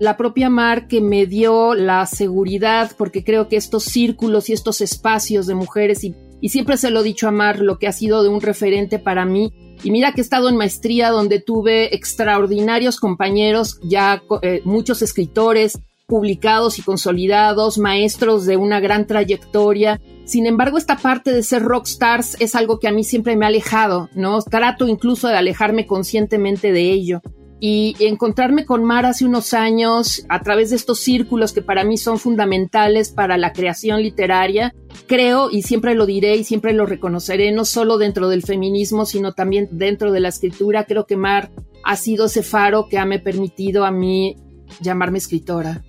La 0.00 0.16
propia 0.16 0.48
Mar 0.48 0.88
que 0.88 1.00
me 1.00 1.26
dio 1.26 1.74
la 1.74 2.06
seguridad, 2.06 2.92
porque 2.96 3.24
creo 3.24 3.48
que 3.48 3.56
estos 3.56 3.84
círculos 3.84 4.48
y 4.48 4.52
estos 4.52 4.80
espacios 4.80 5.46
de 5.46 5.54
mujeres, 5.54 6.04
y, 6.04 6.14
siempre 6.48 6.76
se 6.76 6.90
lo 6.90 7.00
he 7.00 7.04
dicho 7.04 7.28
a 7.28 7.32
Mar, 7.32 7.60
lo 7.60 7.78
que 7.78 7.86
ha 7.86 7.92
sido 7.92 8.22
de 8.22 8.28
un 8.28 8.40
referente 8.40 8.98
para 8.98 9.24
mí, 9.24 9.52
y 9.82 9.90
mira 9.90 10.12
que 10.12 10.20
he 10.20 10.24
estado 10.24 10.48
en 10.48 10.56
maestría 10.56 11.10
donde 11.10 11.40
tuve 11.40 11.94
extraordinarios 11.94 12.98
compañeros, 12.98 13.78
ya 13.82 14.22
eh, 14.42 14.62
muchos 14.64 15.02
escritores, 15.02 15.78
publicados 16.06 16.78
y 16.78 16.82
consolidados, 16.82 17.78
maestros 17.78 18.46
de 18.46 18.56
una 18.56 18.80
gran 18.80 19.06
trayectoria. 19.06 20.00
Sin 20.24 20.46
embargo, 20.46 20.78
esta 20.78 20.96
parte 20.96 21.32
de 21.32 21.42
ser 21.42 21.62
rockstars 21.62 22.36
es 22.40 22.54
algo 22.54 22.78
que 22.78 22.88
a 22.88 22.92
mí 22.92 23.02
siempre 23.04 23.36
me 23.36 23.44
ha 23.44 23.48
alejado, 23.48 24.08
¿no? 24.14 24.40
Trato 24.42 24.86
incluso 24.86 25.28
de 25.28 25.36
alejarme 25.36 25.86
conscientemente 25.86 26.72
de 26.72 26.92
ello. 26.92 27.22
Y 27.58 27.96
encontrarme 28.00 28.66
con 28.66 28.84
Mar 28.84 29.06
hace 29.06 29.24
unos 29.24 29.54
años 29.54 30.26
a 30.28 30.42
través 30.42 30.70
de 30.70 30.76
estos 30.76 31.00
círculos 31.00 31.52
que 31.52 31.62
para 31.62 31.84
mí 31.84 31.96
son 31.96 32.18
fundamentales 32.18 33.10
para 33.10 33.38
la 33.38 33.52
creación 33.52 34.02
literaria, 34.02 34.74
creo 35.06 35.50
y 35.50 35.62
siempre 35.62 35.94
lo 35.94 36.04
diré 36.04 36.36
y 36.36 36.44
siempre 36.44 36.74
lo 36.74 36.84
reconoceré, 36.84 37.52
no 37.52 37.64
solo 37.64 37.96
dentro 37.96 38.28
del 38.28 38.42
feminismo, 38.42 39.06
sino 39.06 39.32
también 39.32 39.70
dentro 39.72 40.12
de 40.12 40.20
la 40.20 40.28
escritura, 40.28 40.84
creo 40.84 41.06
que 41.06 41.16
Mar 41.16 41.50
ha 41.82 41.96
sido 41.96 42.26
ese 42.26 42.42
faro 42.42 42.88
que 42.90 42.98
ha 42.98 43.06
me 43.06 43.20
permitido 43.20 43.86
a 43.86 43.90
mí 43.90 44.36
llamarme 44.82 45.16
escritora. 45.16 45.82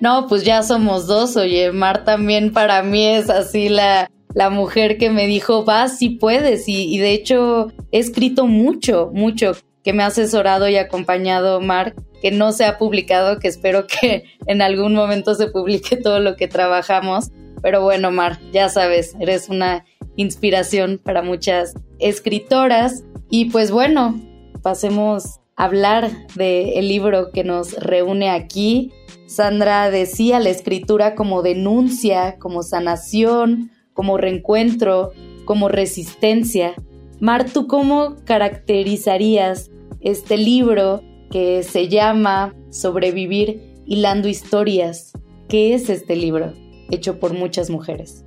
No, 0.00 0.26
pues 0.28 0.44
ya 0.44 0.62
somos 0.62 1.06
dos, 1.06 1.36
oye, 1.36 1.72
Mar 1.72 2.04
también 2.04 2.52
para 2.52 2.82
mí 2.82 3.06
es 3.06 3.28
así 3.28 3.68
la, 3.68 4.10
la 4.34 4.48
mujer 4.48 4.96
que 4.96 5.10
me 5.10 5.26
dijo, 5.26 5.64
vas 5.64 5.98
si 5.98 6.10
puedes, 6.10 6.68
y, 6.68 6.94
y 6.94 6.98
de 6.98 7.12
hecho 7.12 7.72
he 7.92 7.98
escrito 7.98 8.46
mucho, 8.46 9.10
mucho, 9.12 9.52
que 9.82 9.92
me 9.92 10.02
ha 10.02 10.06
asesorado 10.06 10.68
y 10.68 10.76
acompañado 10.76 11.60
Mar, 11.60 11.94
que 12.20 12.30
no 12.30 12.52
se 12.52 12.64
ha 12.64 12.78
publicado, 12.78 13.38
que 13.38 13.48
espero 13.48 13.86
que 13.86 14.24
en 14.46 14.62
algún 14.62 14.94
momento 14.94 15.34
se 15.34 15.48
publique 15.48 15.96
todo 15.96 16.20
lo 16.20 16.36
que 16.36 16.48
trabajamos. 16.48 17.30
Pero 17.62 17.82
bueno, 17.82 18.10
Mar, 18.10 18.38
ya 18.52 18.68
sabes, 18.68 19.14
eres 19.20 19.48
una 19.48 19.84
inspiración 20.16 21.00
para 21.02 21.22
muchas 21.22 21.74
escritoras. 21.98 23.04
Y 23.28 23.46
pues 23.46 23.70
bueno, 23.70 24.20
pasemos 24.62 25.40
a 25.56 25.64
hablar 25.64 26.10
del 26.34 26.88
libro 26.88 27.30
que 27.32 27.44
nos 27.44 27.74
reúne 27.74 28.30
aquí. 28.30 28.92
Sandra 29.30 29.92
decía 29.92 30.40
la 30.40 30.50
escritura 30.50 31.14
como 31.14 31.42
denuncia, 31.42 32.36
como 32.40 32.64
sanación, 32.64 33.70
como 33.94 34.16
reencuentro, 34.16 35.12
como 35.44 35.68
resistencia. 35.68 36.74
Mar, 37.20 37.48
¿tú 37.48 37.68
cómo 37.68 38.16
caracterizarías 38.24 39.70
este 40.00 40.36
libro 40.36 41.02
que 41.30 41.62
se 41.62 41.86
llama 41.86 42.56
Sobrevivir 42.70 43.82
hilando 43.86 44.26
historias? 44.26 45.12
¿Qué 45.48 45.74
es 45.74 45.90
este 45.90 46.16
libro 46.16 46.52
hecho 46.90 47.20
por 47.20 47.32
muchas 47.32 47.70
mujeres? 47.70 48.24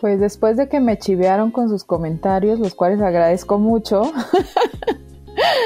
Pues 0.00 0.18
después 0.18 0.56
de 0.56 0.68
que 0.68 0.80
me 0.80 0.98
chivearon 0.98 1.52
con 1.52 1.68
sus 1.68 1.84
comentarios, 1.84 2.58
los 2.58 2.74
cuales 2.74 3.00
agradezco 3.00 3.60
mucho, 3.60 4.02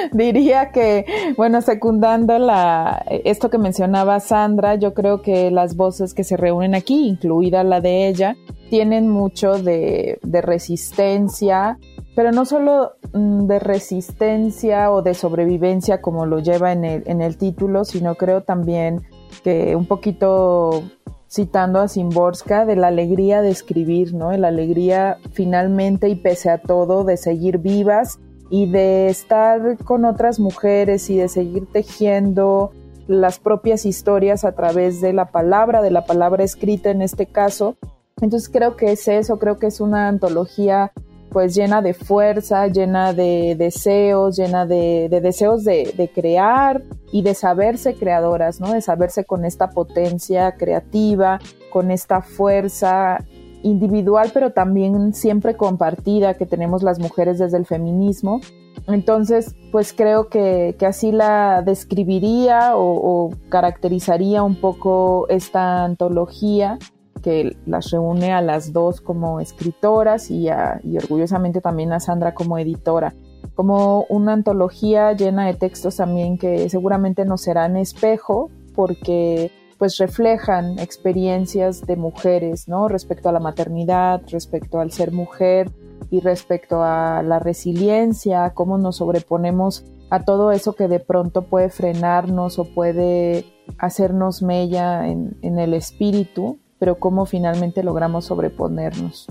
diría 0.13 0.71
que, 0.71 1.07
bueno, 1.37 1.63
secundando 1.63 2.39
la, 2.39 3.05
esto 3.09 3.51
que 3.51 3.59
mencionaba 3.59 4.21
Sandra, 4.21 4.75
yo 4.77 4.95
creo 4.95 5.23
que 5.23 5.51
las 5.51 5.77
voces 5.77 6.15
que 6.15 6.25
se 6.25 6.37
reúnen 6.37 6.75
aquí, 6.75 7.09
incluida 7.09 7.65
la 7.65 7.81
de 7.81 8.09
ella, 8.09 8.37
tienen 8.71 9.09
mucho 9.09 9.59
de, 9.59 10.19
de 10.23 10.41
resistencia, 10.41 11.79
pero 12.15 12.33
no 12.33 12.45
solo 12.45 12.93
mm, 13.13 13.47
de 13.47 13.59
resistencia 13.59 14.91
o 14.91 15.03
de 15.03 15.15
sobrevivencia 15.15 16.01
como 16.01 16.27
lo 16.27 16.41
lleva 16.41 16.73
en 16.73 16.85
el, 16.85 17.03
en 17.07 17.21
el 17.21 17.37
título, 17.37 17.85
sino 17.85 18.15
creo 18.15 18.43
también 18.43 19.03
que 19.43 19.77
un 19.77 19.87
poquito 19.87 20.83
citando 21.31 21.81
a 21.81 21.89
Simborska, 21.89 22.65
de 22.65 22.77
la 22.77 22.89
alegría 22.89 23.43
de 23.43 23.51
escribir, 23.51 24.15
¿no? 24.15 24.31
La 24.37 24.49
alegría 24.49 25.19
finalmente 25.33 26.09
y 26.09 26.15
pese 26.15 26.49
a 26.49 26.59
todo 26.59 27.03
de 27.03 27.17
seguir 27.17 27.59
vivas 27.59 28.21
y 28.55 28.67
de 28.67 29.09
estar 29.09 29.79
con 29.79 30.05
otras 30.05 30.39
mujeres 30.39 31.11
y 31.11 31.17
de 31.17 31.29
seguir 31.29 31.67
tejiendo 31.67 32.71
las 33.09 33.41
propias 33.41 33.85
historias 33.85 34.45
a 34.45 34.53
través 34.53 35.01
de 35.01 35.13
la 35.13 35.33
palabra, 35.33 35.83
de 35.83 35.91
la 35.91 36.07
palabra 36.07 36.45
escrita 36.45 36.91
en 36.91 37.03
este 37.03 37.27
caso. 37.27 37.75
Entonces 38.21 38.49
creo 38.49 38.77
que 38.77 38.93
es 38.93 39.09
eso, 39.09 39.41
creo 39.41 39.59
que 39.59 39.67
es 39.67 39.81
una 39.81 40.07
antología 40.07 40.93
pues 41.31 41.57
llena 41.57 41.83
de 41.83 41.95
fuerza, 41.95 42.69
llena 42.69 43.13
de 43.13 43.57
deseos, 43.59 44.37
llena 44.37 44.67
de, 44.67 45.09
deseos 45.11 45.65
de, 45.65 45.93
de, 45.97 46.09
crear 46.09 46.81
y 47.11 47.23
de 47.23 47.35
saberse 47.35 47.95
creadoras, 47.95 48.61
¿no? 48.61 48.73
De 48.73 48.83
saberse 48.83 49.25
con 49.25 49.45
esta 49.45 49.71
potencia 49.71 50.53
creativa, 50.53 51.41
con 51.71 51.91
esta 51.91 52.23
fuerza 52.23 53.19
individual, 53.65 54.31
pero 54.33 54.53
también 54.53 55.15
siempre 55.15 55.57
compartida 55.57 56.35
que 56.35 56.47
tenemos 56.47 56.83
las 56.83 57.01
mujeres 57.01 57.39
desde 57.39 57.57
el 57.57 57.67
feminismo. 57.67 58.41
Entonces, 58.87 59.57
pues 59.73 59.93
creo 59.93 60.29
que, 60.29 60.77
así 60.87 61.11
la 61.11 61.63
describiría 61.63 62.73
o, 62.77 63.31
caracterizaría 63.49 64.43
un 64.43 64.61
poco 64.61 65.27
esta 65.29 65.85
antología 65.85 66.79
que 67.23 67.57
las 67.65 67.91
reúne 67.91 68.33
a 68.33 68.43
las 68.43 68.73
dos 68.73 69.01
como 69.01 69.41
escritoras 69.41 70.31
y, 70.31 70.49
y 70.83 70.99
orgullosamente 70.99 71.63
también 71.63 71.93
a 71.93 72.01
Sandra 72.01 72.35
como 72.35 72.59
editora 72.59 73.15
como 73.55 74.05
una 74.09 74.33
antología 74.33 75.13
llena 75.13 75.47
de 75.47 75.55
textos 75.55 75.97
también 75.97 76.39
que 76.39 76.69
seguramente 76.69 77.25
nos 77.25 77.43
serán 77.43 77.77
espejo 77.77 78.51
porque 78.75 79.53
pues 79.85 79.99
reflejan 79.99 80.79
experiencias 80.79 81.85
de 81.87 81.97
mujeres, 81.97 82.69
¿no? 82.69 82.89
Respecto 82.89 83.29
a 83.29 83.33
la 83.33 83.39
maternidad, 83.39 84.23
respecto 84.31 84.81
al 84.81 84.93
ser 84.93 85.13
mujer 85.13 85.71
y 86.11 86.21
respecto 86.21 86.83
a 86.83 87.23
la 87.23 87.39
resiliencia, 87.39 88.55
cómo 88.55 88.79
nos 88.79 88.97
sobreponemos 88.97 89.85
a 90.09 90.25
todo 90.25 90.53
eso 90.53 90.73
que 90.73 90.89
de 90.89 91.01
pronto 91.01 91.43
puede 91.43 91.69
frenarnos 91.69 92.59
o 92.59 92.65
puede 92.65 93.45
hacernos 93.77 94.41
mella 94.41 95.07
en, 95.07 95.37
en 95.43 95.59
el 95.59 95.75
espíritu, 95.75 96.57
pero 96.79 96.95
cómo 96.99 97.27
finalmente 97.27 97.83
logramos 97.83 98.25
sobreponernos. 98.25 99.27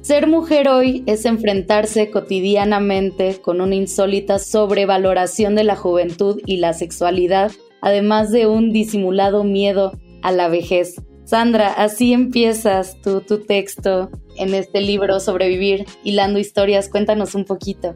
Ser 0.00 0.26
mujer 0.26 0.68
hoy 0.68 1.04
es 1.06 1.26
enfrentarse 1.26 2.10
cotidianamente 2.10 3.40
con 3.40 3.60
una 3.60 3.76
insólita 3.76 4.40
sobrevaloración 4.40 5.54
de 5.54 5.62
la 5.62 5.76
juventud 5.76 6.40
y 6.44 6.56
la 6.56 6.72
sexualidad 6.72 7.52
además 7.82 8.30
de 8.30 8.46
un 8.46 8.72
disimulado 8.72 9.44
miedo 9.44 9.98
a 10.22 10.32
la 10.32 10.48
vejez. 10.48 10.96
Sandra, 11.24 11.72
así 11.72 12.12
empiezas 12.12 13.00
tu, 13.02 13.20
texto 13.20 14.10
en 14.36 14.54
este 14.54 14.80
libro 14.80 15.20
Sobrevivir, 15.20 15.86
hilando 16.04 16.38
historias. 16.38 16.88
Cuéntanos 16.88 17.34
un 17.34 17.44
poquito. 17.44 17.94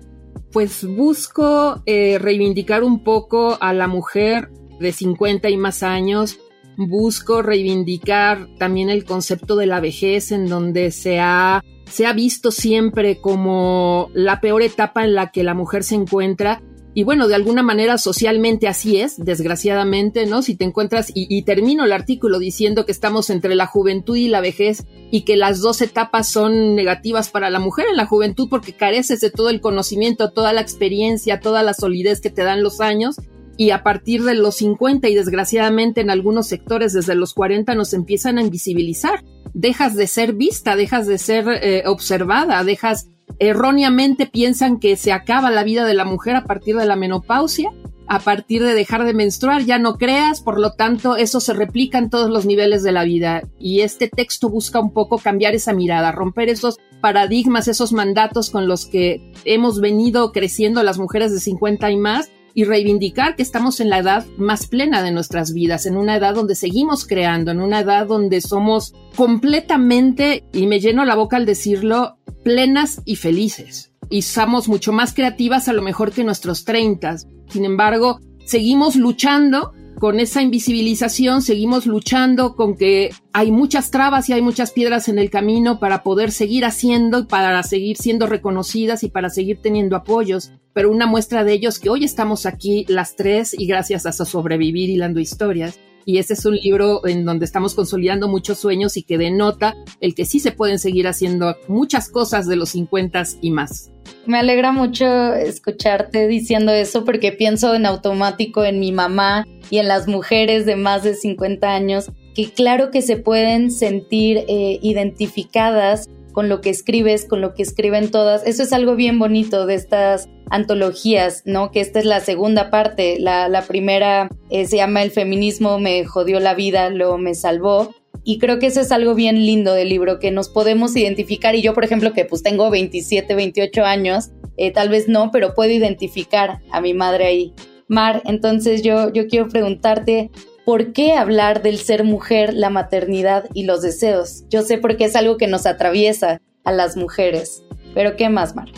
Pues 0.53 0.85
busco 0.85 1.83
eh, 1.87 2.19
reivindicar 2.19 2.83
un 2.83 3.03
poco 3.03 3.59
a 3.61 3.73
la 3.73 3.89
mujer 3.89 4.51
de 4.81 4.93
50 4.93 5.49
y 5.51 5.57
más 5.57 5.83
años. 5.83 6.39
Busco 6.77 7.43
reivindicar 7.43 8.49
también 8.59 8.91
el 8.91 9.05
concepto 9.05 9.57
de 9.57 9.67
la 9.67 9.81
vejez 9.81 10.33
en 10.33 10.49
donde 10.49 10.91
se 10.91 11.21
ha, 11.21 11.63
se 11.87 12.07
ha 12.07 12.13
visto 12.13 12.51
siempre 12.51 13.21
como 13.21 14.09
la 14.15 14.41
peor 14.41 14.63
etapa 14.63 15.05
en 15.05 15.15
la 15.15 15.31
que 15.31 15.43
la 15.43 15.55
mujer 15.55 15.85
se 15.85 15.95
encuentra 15.95 16.63
y 16.97 17.05
bueno, 17.05 17.29
de 17.29 17.35
alguna 17.35 17.63
manera 17.63 17.99
socialmente 17.99 18.69
así 18.69 18.99
es, 19.03 19.23
desgraciadamente, 19.23 20.25
¿no? 20.25 20.41
Si 20.41 20.55
te 20.57 20.65
encuentras, 20.65 21.13
y, 21.15 21.43
termino 21.43 21.85
el 21.85 21.93
artículo 21.93 22.39
diciendo 22.39 22.87
que 22.87 22.93
estamos 22.93 23.29
entre 23.29 23.55
la 23.55 23.67
juventud 23.67 24.17
y 24.17 24.29
la 24.29 24.41
vejez 24.41 24.87
y 25.11 25.21
que 25.27 25.37
las 25.37 25.61
dos 25.61 25.83
etapas 25.83 26.27
son 26.27 26.75
negativas 26.75 27.29
para 27.29 27.51
la 27.51 27.59
mujer 27.59 27.85
en 27.91 27.99
la 27.99 28.07
juventud 28.07 28.49
porque 28.49 28.73
careces 28.73 29.21
de 29.21 29.31
todo 29.31 29.51
el 29.51 29.61
conocimiento, 29.61 30.31
toda 30.31 30.55
la 30.55 30.63
experiencia, 30.63 31.39
toda 31.39 31.63
la 31.63 31.75
solidez 31.75 32.23
que 32.23 32.31
te 32.31 32.45
dan 32.45 32.63
los 32.63 32.81
años 32.81 33.17
y 33.59 33.73
a 33.73 33.83
partir 33.83 34.23
de 34.23 34.33
los 34.33 34.57
50 34.57 35.07
y 35.11 35.15
desgraciadamente 35.15 36.01
en 36.01 36.09
algunos 36.09 36.47
sectores 36.47 36.95
desde 36.95 37.15
los 37.15 37.35
40 37.35 37.75
nos 37.75 37.93
empiezan 37.93 38.39
a 38.39 38.43
invisibilizar 38.43 39.23
dejas 39.53 39.97
de 39.97 40.07
ser 40.07 40.33
vista, 40.33 40.77
dejas 40.77 41.07
de 41.07 41.19
ser 41.19 41.47
eh, 41.49 41.83
observada, 41.85 42.65
dejas 42.65 43.11
erróneamente 43.39 44.27
piensan 44.27 44.79
que 44.79 44.97
se 44.97 45.13
acaba 45.13 45.51
la 45.51 45.65
vida 45.65 45.85
de 45.85 45.95
la 45.95 46.05
mujer 46.05 46.37
a 46.37 46.45
partir 46.45 46.77
de 46.77 46.87
la 46.87 46.97
menopausia, 46.97 47.73
a 48.09 48.21
partir 48.21 48.63
de 48.63 48.75
dejar 48.75 49.05
de 49.05 49.15
menstruar, 49.15 49.65
ya 49.65 49.79
no 49.79 49.97
creas, 49.97 50.41
por 50.41 50.61
lo 50.61 50.73
tanto 50.73 51.17
eso 51.17 51.41
se 51.41 51.53
replica 51.53 51.99
en 51.99 52.09
todos 52.09 52.31
los 52.31 52.47
niveles 52.47 52.83
de 52.83 52.93
la 52.93 53.05
vida. 53.05 53.43
Y 53.59 53.81
este 53.81 54.09
texto 54.09 54.49
busca 54.49 54.79
un 54.79 54.93
poco 54.93 55.19
cambiar 55.19 55.55
esa 55.55 55.73
mirada, 55.73 56.13
romper 56.13 56.49
esos 56.49 56.79
paradigmas, 57.01 57.69
esos 57.69 57.93
mandatos 57.93 58.51
con 58.51 58.69
los 58.69 58.87
que 58.87 59.33
hemos 59.45 59.81
venido 59.81 60.33
creciendo 60.33 60.83
las 60.83 60.99
mujeres 60.99 61.33
de 61.33 61.41
50 61.41 61.91
y 61.91 61.97
más 61.97 62.31
y 62.57 62.65
reivindicar 62.65 63.37
que 63.37 63.43
estamos 63.43 63.81
en 63.81 63.91
la 63.91 63.99
edad 63.99 64.25
más 64.39 64.67
plena 64.67 65.03
de 65.03 65.13
nuestras 65.13 65.53
vidas, 65.53 65.85
en 65.85 65.99
una 65.99 66.17
edad 66.17 66.35
donde 66.35 66.55
seguimos 66.55 67.07
creando, 67.07 67.51
en 67.51 67.61
una 67.61 67.81
edad 67.81 68.07
donde 68.07 68.41
somos 68.41 68.95
completamente, 69.15 70.43
y 70.55 70.67
me 70.67 70.81
lleno 70.81 71.05
la 71.05 71.17
boca 71.17 71.37
al 71.37 71.45
decirlo, 71.45 72.17
plenas 72.43 73.03
y 73.05 73.17
felices. 73.17 73.93
Y 74.09 74.23
somos 74.23 74.69
mucho 74.69 74.91
más 74.91 75.13
creativas 75.13 75.69
a 75.69 75.75
lo 75.75 75.83
mejor 75.83 76.13
que 76.13 76.25
nuestros 76.25 76.65
30. 76.65 77.19
Sin 77.51 77.67
embargo, 77.67 78.21
seguimos 78.47 78.97
luchando 78.97 79.75
con 79.99 80.21
esa 80.21 80.43
invisibilización 80.43 81.41
seguimos 81.41 81.87
luchando 81.87 82.55
con 82.55 82.77
que 82.77 83.15
hay 83.33 83.51
muchas 83.51 83.91
trabas 83.91 84.29
y 84.29 84.35
hay 84.35 84.43
muchas 84.43 84.71
piedras 84.71 85.09
en 85.09 85.19
el 85.19 85.31
camino 85.31 85.81
para 85.81 86.03
poder 86.03 86.33
seguir 86.33 86.67
haciendo, 86.67 87.27
para 87.29 87.63
seguir 87.63 87.97
siendo 87.97 88.27
reconocidas 88.27 89.05
y 89.05 89.09
para 89.09 89.31
seguir 89.31 89.61
teniendo 89.63 89.97
apoyos. 89.97 90.53
Pero 90.77 90.91
una 90.91 91.07
muestra 91.07 91.43
de 91.43 91.55
ellos 91.55 91.79
que 91.79 91.89
hoy 91.89 92.05
estamos 92.05 92.45
aquí 92.45 92.85
las 92.87 93.17
tres 93.17 93.59
y 93.59 93.67
gracias 93.67 94.05
a 94.05 94.13
sobrevivir 94.13 94.91
hilando 94.91 95.21
historias. 95.21 95.81
Y 96.05 96.19
este 96.19 96.35
es 96.35 96.45
un 96.45 96.55
libro 96.55 97.01
en 97.07 97.25
donde 97.25 97.47
estamos 97.47 97.75
consolidando 97.75 98.29
muchos 98.29 98.59
sueños 98.59 98.99
y 98.99 99.03
que 99.03 99.17
denota 99.17 99.75
el 100.03 100.15
que 100.15 100.27
sí 100.27 100.39
se 100.39 100.53
pueden 100.53 100.79
seguir 100.79 101.09
haciendo 101.09 101.57
muchas 101.67 102.11
cosas 102.11 102.47
de 102.47 102.57
los 102.57 102.69
50 102.69 103.23
y 103.41 103.53
más. 103.53 103.91
Me 104.27 104.39
alegra 104.39 104.71
mucho 104.71 105.33
escucharte 105.33 106.29
diciendo 106.29 106.73
eso 106.73 107.07
porque 107.07 107.33
pienso 107.33 107.75
en 107.75 107.87
automático 107.87 108.63
en 108.63 108.79
mi 108.79 108.93
mamá 108.93 109.47
y 109.71 109.79
en 109.79 109.89
las 109.89 110.09
mujeres 110.09 110.67
de 110.67 110.77
más 110.77 111.03
de 111.05 111.15
50 111.15 111.75
años 111.75 112.11
que 112.35 112.51
claro 112.51 112.91
que 112.91 113.01
se 113.01 113.17
pueden 113.17 113.71
sentir 113.71 114.45
eh, 114.47 114.79
identificadas 114.83 116.07
con 116.35 116.51
lo 116.51 116.61
que 116.61 116.69
escribes, 116.69 117.25
con 117.25 117.41
lo 117.41 117.55
que 117.55 117.63
escriben 117.63 118.11
todas. 118.11 118.47
Eso 118.47 118.63
es 118.63 118.75
algo 118.75 118.95
bien 118.95 119.19
bonito 119.19 119.65
de 119.65 119.75
estas 119.75 120.29
antologías, 120.51 121.43
¿no? 121.45 121.71
Que 121.71 121.81
esta 121.81 121.99
es 121.99 122.05
la 122.05 122.21
segunda 122.21 122.71
parte. 122.71 123.19
La, 123.19 123.65
primera 123.67 124.31
eh, 124.51 124.67
se 124.67 124.77
llama 124.77 125.03
El 125.03 125.11
feminismo 125.11 125.79
me 125.79 126.05
jodió 126.05 126.41
la 126.41 126.55
vida, 126.55 126.91
lo 126.91 127.19
me 127.19 127.35
salvó. 127.35 127.95
Y 128.25 128.39
creo 128.39 128.59
que 128.59 128.67
eso 128.67 128.81
es 128.81 128.91
algo 128.91 129.15
bien 129.15 129.47
lindo 129.47 129.73
del 129.73 129.89
libro, 129.89 130.19
que 130.19 130.33
nos 130.33 130.49
podemos 130.49 130.97
identificar. 130.97 131.55
Y 131.55 131.63
yo, 131.63 131.75
por 131.75 131.85
ejemplo, 131.85 132.13
que 132.13 132.25
pues 132.25 132.43
tengo 132.43 132.71
27, 132.71 133.35
28 133.35 133.85
años, 133.85 134.31
eh, 134.57 134.73
tal 134.73 134.89
vez 134.89 135.09
no, 135.09 135.31
pero 135.31 135.55
puedo 135.55 135.71
identificar 135.71 136.61
a 136.71 136.81
mi 136.81 136.93
madre 136.93 137.27
ahí. 137.27 137.55
Mar, 137.89 138.23
entonces 138.25 138.83
yo, 138.83 139.13
yo 139.13 139.29
quiero 139.29 139.49
preguntarte, 139.49 140.31
¿por 140.65 140.93
qué 140.93 141.13
hablar 141.13 141.63
del 141.63 141.79
ser 141.79 142.03
mujer, 142.03 142.53
la 142.53 142.71
maternidad 142.71 143.45
y 143.55 143.63
los 143.63 143.83
deseos? 143.83 144.45
Yo 144.49 144.63
sé 144.63 144.79
porque 144.79 145.05
es 145.05 145.15
algo 145.15 145.37
que 145.37 145.47
nos 145.47 145.67
atraviesa 145.67 146.41
a 146.65 146.73
las 146.73 146.97
mujeres, 146.97 147.63
pero 147.95 148.17
¿qué 148.17 148.29
más, 148.29 148.57
Mar? 148.57 148.69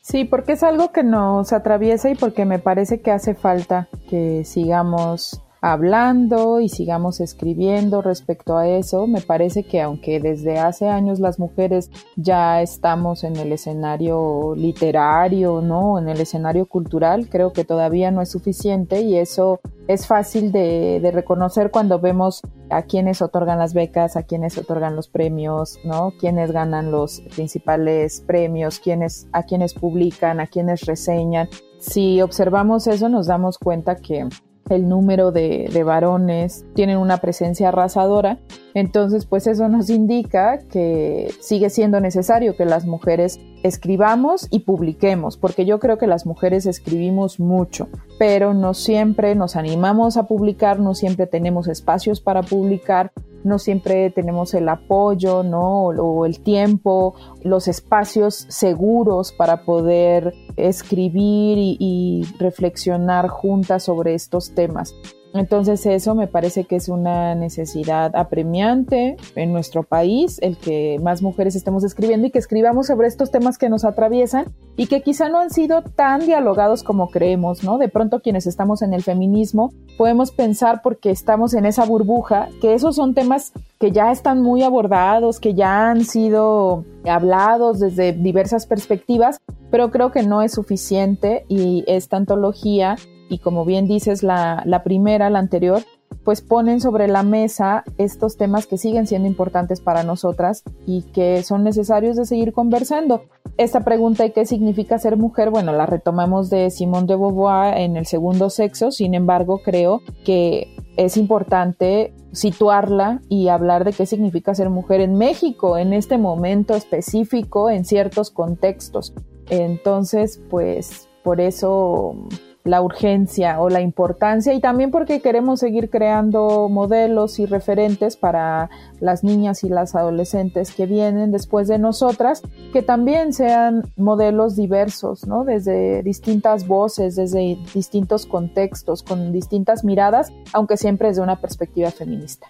Sí, 0.00 0.24
porque 0.24 0.52
es 0.52 0.62
algo 0.62 0.92
que 0.92 1.02
nos 1.02 1.52
atraviesa 1.52 2.10
y 2.10 2.14
porque 2.14 2.46
me 2.46 2.58
parece 2.58 3.00
que 3.00 3.10
hace 3.10 3.34
falta 3.34 3.88
que 4.08 4.44
sigamos 4.44 5.42
hablando 5.60 6.60
y 6.60 6.68
sigamos 6.68 7.20
escribiendo 7.20 8.02
respecto 8.02 8.56
a 8.56 8.68
eso. 8.68 9.06
Me 9.06 9.20
parece 9.20 9.64
que 9.64 9.80
aunque 9.80 10.20
desde 10.20 10.58
hace 10.58 10.88
años 10.88 11.20
las 11.20 11.38
mujeres 11.38 11.90
ya 12.16 12.62
estamos 12.62 13.24
en 13.24 13.36
el 13.36 13.52
escenario 13.52 14.54
literario, 14.56 15.60
¿no? 15.60 15.98
En 15.98 16.08
el 16.08 16.20
escenario 16.20 16.66
cultural, 16.66 17.28
creo 17.28 17.52
que 17.52 17.64
todavía 17.64 18.10
no 18.10 18.22
es 18.22 18.30
suficiente 18.30 19.02
y 19.02 19.16
eso 19.16 19.60
es 19.86 20.06
fácil 20.06 20.52
de, 20.52 21.10
reconocer 21.12 21.72
cuando 21.72 21.98
vemos 21.98 22.42
a 22.70 22.82
quienes 22.82 23.20
otorgan 23.20 23.58
las 23.58 23.74
becas, 23.74 24.16
a 24.16 24.22
quienes 24.22 24.56
otorgan 24.56 24.94
los 24.94 25.08
premios, 25.08 25.80
¿no? 25.84 26.12
Quienes 26.20 26.52
ganan 26.52 26.92
los 26.92 27.20
principales 27.34 28.22
premios, 28.24 28.78
quienes, 28.78 29.26
a 29.32 29.42
quienes 29.42 29.74
publican, 29.74 30.38
a 30.38 30.46
quienes 30.46 30.86
reseñan. 30.86 31.48
Si 31.80 32.20
observamos 32.22 32.86
eso, 32.86 33.08
nos 33.08 33.26
damos 33.26 33.58
cuenta 33.58 33.96
que 33.96 34.28
el 34.70 34.88
número 34.88 35.32
de, 35.32 35.82
varones 35.84 36.64
tienen 36.74 36.98
una 36.98 37.18
presencia 37.18 37.68
arrasadora, 37.68 38.38
entonces 38.74 39.26
pues 39.26 39.46
eso 39.46 39.68
nos 39.68 39.90
indica 39.90 40.58
que 40.70 41.32
sigue 41.40 41.70
siendo 41.70 42.00
necesario 42.00 42.56
que 42.56 42.64
las 42.64 42.86
mujeres 42.86 43.40
escribamos 43.62 44.46
y 44.50 44.60
publiquemos, 44.60 45.36
porque 45.36 45.66
yo 45.66 45.78
creo 45.80 45.98
que 45.98 46.06
las 46.06 46.26
mujeres 46.26 46.66
escribimos 46.66 47.40
mucho, 47.40 47.88
pero 48.18 48.54
no 48.54 48.74
siempre 48.74 49.34
nos 49.34 49.56
animamos 49.56 50.16
a 50.16 50.24
publicar, 50.24 50.78
no 50.78 50.94
siempre 50.94 51.26
tenemos 51.26 51.66
espacios 51.68 52.20
para 52.20 52.42
publicar, 52.42 53.12
no 53.44 53.58
siempre 53.58 54.10
tenemos 54.10 54.54
el 54.54 54.68
apoyo, 54.68 55.42
¿no? 55.42 55.86
O 55.86 56.26
el 56.26 56.40
tiempo, 56.40 57.14
los 57.42 57.68
espacios 57.68 58.46
seguros 58.48 59.32
para 59.32 59.64
poder 59.64 60.34
escribir 60.56 61.58
y, 61.58 62.26
reflexionar 62.38 63.28
juntas 63.28 63.84
sobre 63.84 64.14
estos 64.14 64.54
temas. 64.54 64.94
Entonces 65.32 65.86
eso 65.86 66.14
me 66.14 66.26
parece 66.26 66.64
que 66.64 66.76
es 66.76 66.88
una 66.88 67.34
necesidad 67.34 68.16
apremiante 68.16 69.16
en 69.36 69.52
nuestro 69.52 69.84
país, 69.84 70.38
el 70.42 70.56
que 70.56 70.98
más 71.02 71.22
mujeres 71.22 71.54
estemos 71.54 71.84
escribiendo 71.84 72.26
y 72.26 72.30
que 72.30 72.38
escribamos 72.38 72.88
sobre 72.88 73.06
estos 73.06 73.30
temas 73.30 73.56
que 73.56 73.68
nos 73.68 73.84
atraviesan 73.84 74.46
y 74.76 74.86
que 74.86 75.02
quizá 75.02 75.28
no 75.28 75.38
han 75.38 75.50
sido 75.50 75.82
tan 75.82 76.26
dialogados 76.26 76.82
como 76.82 77.10
creemos, 77.10 77.62
¿no? 77.62 77.78
De 77.78 77.88
pronto 77.88 78.20
quienes 78.20 78.46
estamos 78.46 78.82
en 78.82 78.92
el 78.92 79.02
feminismo 79.02 79.72
podemos 79.96 80.32
pensar 80.32 80.80
porque 80.82 81.10
estamos 81.10 81.54
en 81.54 81.64
esa 81.64 81.84
burbuja 81.84 82.48
que 82.60 82.74
esos 82.74 82.96
son 82.96 83.14
temas 83.14 83.52
que 83.78 83.92
ya 83.92 84.10
están 84.10 84.42
muy 84.42 84.62
abordados, 84.62 85.38
que 85.38 85.54
ya 85.54 85.90
han 85.90 86.04
sido 86.04 86.84
hablados 87.04 87.78
desde 87.78 88.12
diversas 88.12 88.66
perspectivas, 88.66 89.38
pero 89.70 89.90
creo 89.90 90.10
que 90.10 90.22
no 90.22 90.42
es 90.42 90.52
suficiente 90.52 91.44
y 91.48 91.84
esta 91.86 92.16
antología 92.16 92.96
y 93.30 93.38
como 93.38 93.64
bien 93.64 93.86
dices, 93.86 94.22
la, 94.22 94.62
la 94.66 94.82
primera, 94.82 95.30
la 95.30 95.38
anterior, 95.38 95.82
pues 96.24 96.42
ponen 96.42 96.80
sobre 96.80 97.08
la 97.08 97.22
mesa 97.22 97.84
estos 97.96 98.36
temas 98.36 98.66
que 98.66 98.76
siguen 98.76 99.06
siendo 99.06 99.28
importantes 99.28 99.80
para 99.80 100.02
nosotras 100.02 100.64
y 100.86 101.02
que 101.12 101.42
son 101.42 101.64
necesarios 101.64 102.16
de 102.16 102.26
seguir 102.26 102.52
conversando. 102.52 103.22
Esta 103.56 103.80
pregunta 103.80 104.24
de 104.24 104.32
qué 104.32 104.44
significa 104.44 104.98
ser 104.98 105.16
mujer, 105.16 105.50
bueno, 105.50 105.72
la 105.72 105.86
retomamos 105.86 106.50
de 106.50 106.70
Simone 106.70 107.06
de 107.06 107.16
Beauvoir 107.16 107.78
en 107.78 107.96
el 107.96 108.06
segundo 108.06 108.50
sexo, 108.50 108.90
sin 108.90 109.14
embargo, 109.14 109.60
creo 109.64 110.02
que 110.24 110.74
es 110.96 111.16
importante 111.16 112.12
situarla 112.32 113.22
y 113.28 113.48
hablar 113.48 113.84
de 113.84 113.92
qué 113.92 114.06
significa 114.06 114.54
ser 114.54 114.70
mujer 114.70 115.00
en 115.00 115.16
México, 115.16 115.78
en 115.78 115.92
este 115.92 116.18
momento 116.18 116.74
específico, 116.74 117.70
en 117.70 117.84
ciertos 117.84 118.30
contextos. 118.30 119.14
Entonces, 119.48 120.40
pues 120.50 121.08
por 121.22 121.40
eso 121.40 122.16
la 122.64 122.82
urgencia 122.82 123.60
o 123.60 123.70
la 123.70 123.80
importancia 123.80 124.52
y 124.52 124.60
también 124.60 124.90
porque 124.90 125.20
queremos 125.20 125.60
seguir 125.60 125.88
creando 125.88 126.68
modelos 126.68 127.38
y 127.38 127.46
referentes 127.46 128.16
para 128.16 128.68
las 129.00 129.24
niñas 129.24 129.64
y 129.64 129.68
las 129.68 129.94
adolescentes 129.94 130.72
que 130.72 130.86
vienen 130.86 131.32
después 131.32 131.68
de 131.68 131.78
nosotras, 131.78 132.42
que 132.72 132.82
también 132.82 133.32
sean 133.32 133.84
modelos 133.96 134.56
diversos, 134.56 135.26
¿no? 135.26 135.44
Desde 135.44 136.02
distintas 136.02 136.66
voces, 136.66 137.16
desde 137.16 137.58
distintos 137.74 138.26
contextos, 138.26 139.02
con 139.02 139.32
distintas 139.32 139.84
miradas, 139.84 140.32
aunque 140.52 140.76
siempre 140.76 141.08
desde 141.08 141.22
una 141.22 141.40
perspectiva 141.40 141.90
feminista. 141.90 142.48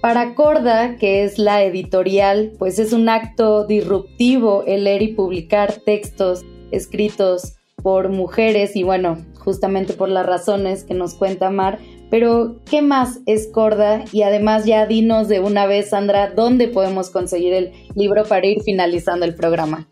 Para 0.00 0.34
Corda, 0.34 0.96
que 0.96 1.24
es 1.24 1.38
la 1.38 1.62
editorial, 1.62 2.52
pues 2.58 2.78
es 2.78 2.92
un 2.92 3.08
acto 3.08 3.66
disruptivo 3.66 4.62
el 4.66 4.84
leer 4.84 5.02
y 5.02 5.14
publicar 5.14 5.72
textos 5.84 6.44
escritos 6.70 7.54
por 7.82 8.08
mujeres 8.10 8.76
y 8.76 8.82
bueno, 8.82 9.18
justamente 9.44 9.92
por 9.92 10.08
las 10.08 10.26
razones 10.26 10.84
que 10.84 10.94
nos 10.94 11.14
cuenta 11.14 11.50
Mar. 11.50 11.78
Pero, 12.10 12.60
¿qué 12.68 12.82
más 12.82 13.20
es 13.26 13.48
Corda? 13.52 14.04
Y 14.12 14.22
además 14.22 14.64
ya 14.64 14.86
dinos 14.86 15.28
de 15.28 15.40
una 15.40 15.66
vez, 15.66 15.90
Sandra, 15.90 16.30
¿dónde 16.30 16.68
podemos 16.68 17.10
conseguir 17.10 17.52
el 17.52 17.72
libro 17.94 18.24
para 18.24 18.46
ir 18.46 18.62
finalizando 18.62 19.24
el 19.24 19.34
programa? 19.34 19.88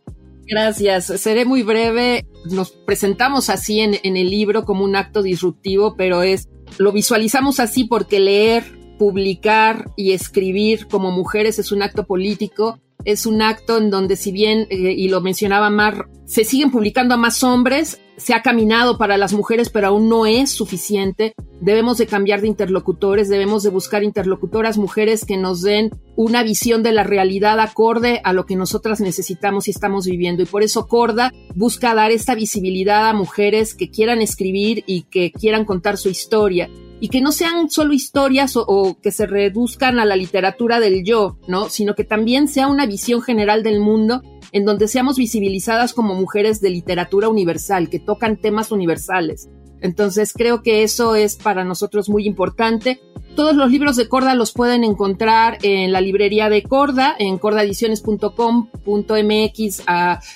Gracias, 0.46 1.06
seré 1.06 1.44
muy 1.44 1.62
breve. 1.62 2.26
Nos 2.50 2.72
presentamos 2.72 3.48
así 3.50 3.80
en, 3.80 3.96
en 4.02 4.16
el 4.16 4.30
libro 4.30 4.64
como 4.64 4.84
un 4.84 4.96
acto 4.96 5.22
disruptivo, 5.22 5.94
pero 5.96 6.22
es, 6.22 6.48
lo 6.78 6.92
visualizamos 6.92 7.60
así 7.60 7.84
porque 7.84 8.20
leer, 8.20 8.64
publicar 8.98 9.90
y 9.96 10.12
escribir 10.12 10.86
como 10.88 11.10
mujeres 11.10 11.58
es 11.58 11.72
un 11.72 11.82
acto 11.82 12.04
político 12.04 12.78
es 13.04 13.26
un 13.26 13.42
acto 13.42 13.78
en 13.78 13.90
donde 13.90 14.16
si 14.16 14.32
bien, 14.32 14.66
eh, 14.70 14.94
y 14.96 15.08
lo 15.08 15.20
mencionaba 15.20 15.70
Mar, 15.70 16.08
se 16.24 16.44
siguen 16.44 16.70
publicando 16.70 17.14
a 17.14 17.18
más 17.18 17.42
hombres, 17.42 18.00
se 18.16 18.34
ha 18.34 18.42
caminado 18.42 18.98
para 18.98 19.16
las 19.16 19.32
mujeres, 19.32 19.70
pero 19.70 19.88
aún 19.88 20.08
no 20.08 20.26
es 20.26 20.50
suficiente. 20.50 21.34
debemos 21.60 21.98
de 21.98 22.06
cambiar 22.06 22.40
de 22.40 22.48
interlocutores, 22.48 23.28
debemos 23.28 23.62
de 23.62 23.70
buscar 23.70 24.02
interlocutoras 24.02 24.78
mujeres 24.78 25.24
que 25.24 25.36
nos 25.36 25.62
den 25.62 25.90
una 26.16 26.42
visión 26.42 26.82
de 26.82 26.92
la 26.92 27.04
realidad 27.04 27.60
acorde 27.60 28.20
a 28.24 28.32
lo 28.32 28.46
que 28.46 28.56
nosotras 28.56 29.00
necesitamos 29.00 29.68
y 29.68 29.70
estamos 29.70 30.06
viviendo. 30.06 30.42
Y 30.42 30.46
por 30.46 30.62
eso 30.62 30.88
Corda 30.88 31.32
busca 31.54 31.94
dar 31.94 32.10
esta 32.10 32.34
visibilidad 32.34 33.08
a 33.08 33.12
mujeres 33.12 33.74
que 33.74 33.90
quieran 33.90 34.22
escribir 34.22 34.82
y 34.86 35.02
que 35.02 35.30
quieran 35.30 35.64
contar 35.64 35.98
su 35.98 36.08
historia 36.08 36.68
y 37.02 37.08
que 37.08 37.20
no 37.20 37.32
sean 37.32 37.68
solo 37.68 37.92
historias 37.94 38.52
o, 38.54 38.96
que 39.02 39.10
se 39.10 39.26
reduzcan 39.26 39.98
a 39.98 40.04
la 40.04 40.14
literatura 40.14 40.78
del 40.78 41.02
yo, 41.02 41.36
¿no? 41.48 41.68
Sino 41.68 41.96
que 41.96 42.04
también 42.04 42.46
sea 42.46 42.68
una 42.68 42.86
visión 42.86 43.22
general 43.22 43.64
del 43.64 43.80
mundo 43.80 44.22
en 44.52 44.64
donde 44.64 44.86
seamos 44.86 45.18
visibilizadas 45.18 45.94
como 45.94 46.14
mujeres 46.14 46.60
de 46.60 46.70
literatura 46.70 47.28
universal, 47.28 47.90
que 47.90 47.98
tocan 47.98 48.36
temas 48.36 48.70
universales. 48.70 49.48
Entonces 49.80 50.32
creo 50.32 50.62
que 50.62 50.84
eso 50.84 51.16
es 51.16 51.34
para 51.34 51.64
nosotros 51.64 52.08
muy 52.08 52.24
importante. 52.24 53.00
Todos 53.34 53.56
los 53.56 53.72
libros 53.72 53.96
de 53.96 54.08
Corda 54.08 54.36
los 54.36 54.52
pueden 54.52 54.84
encontrar 54.84 55.58
en 55.62 55.90
la 55.90 56.00
librería 56.00 56.48
de 56.50 56.62
Corda, 56.62 57.16
en 57.18 57.36
cordaediciones.com.mx 57.36 59.82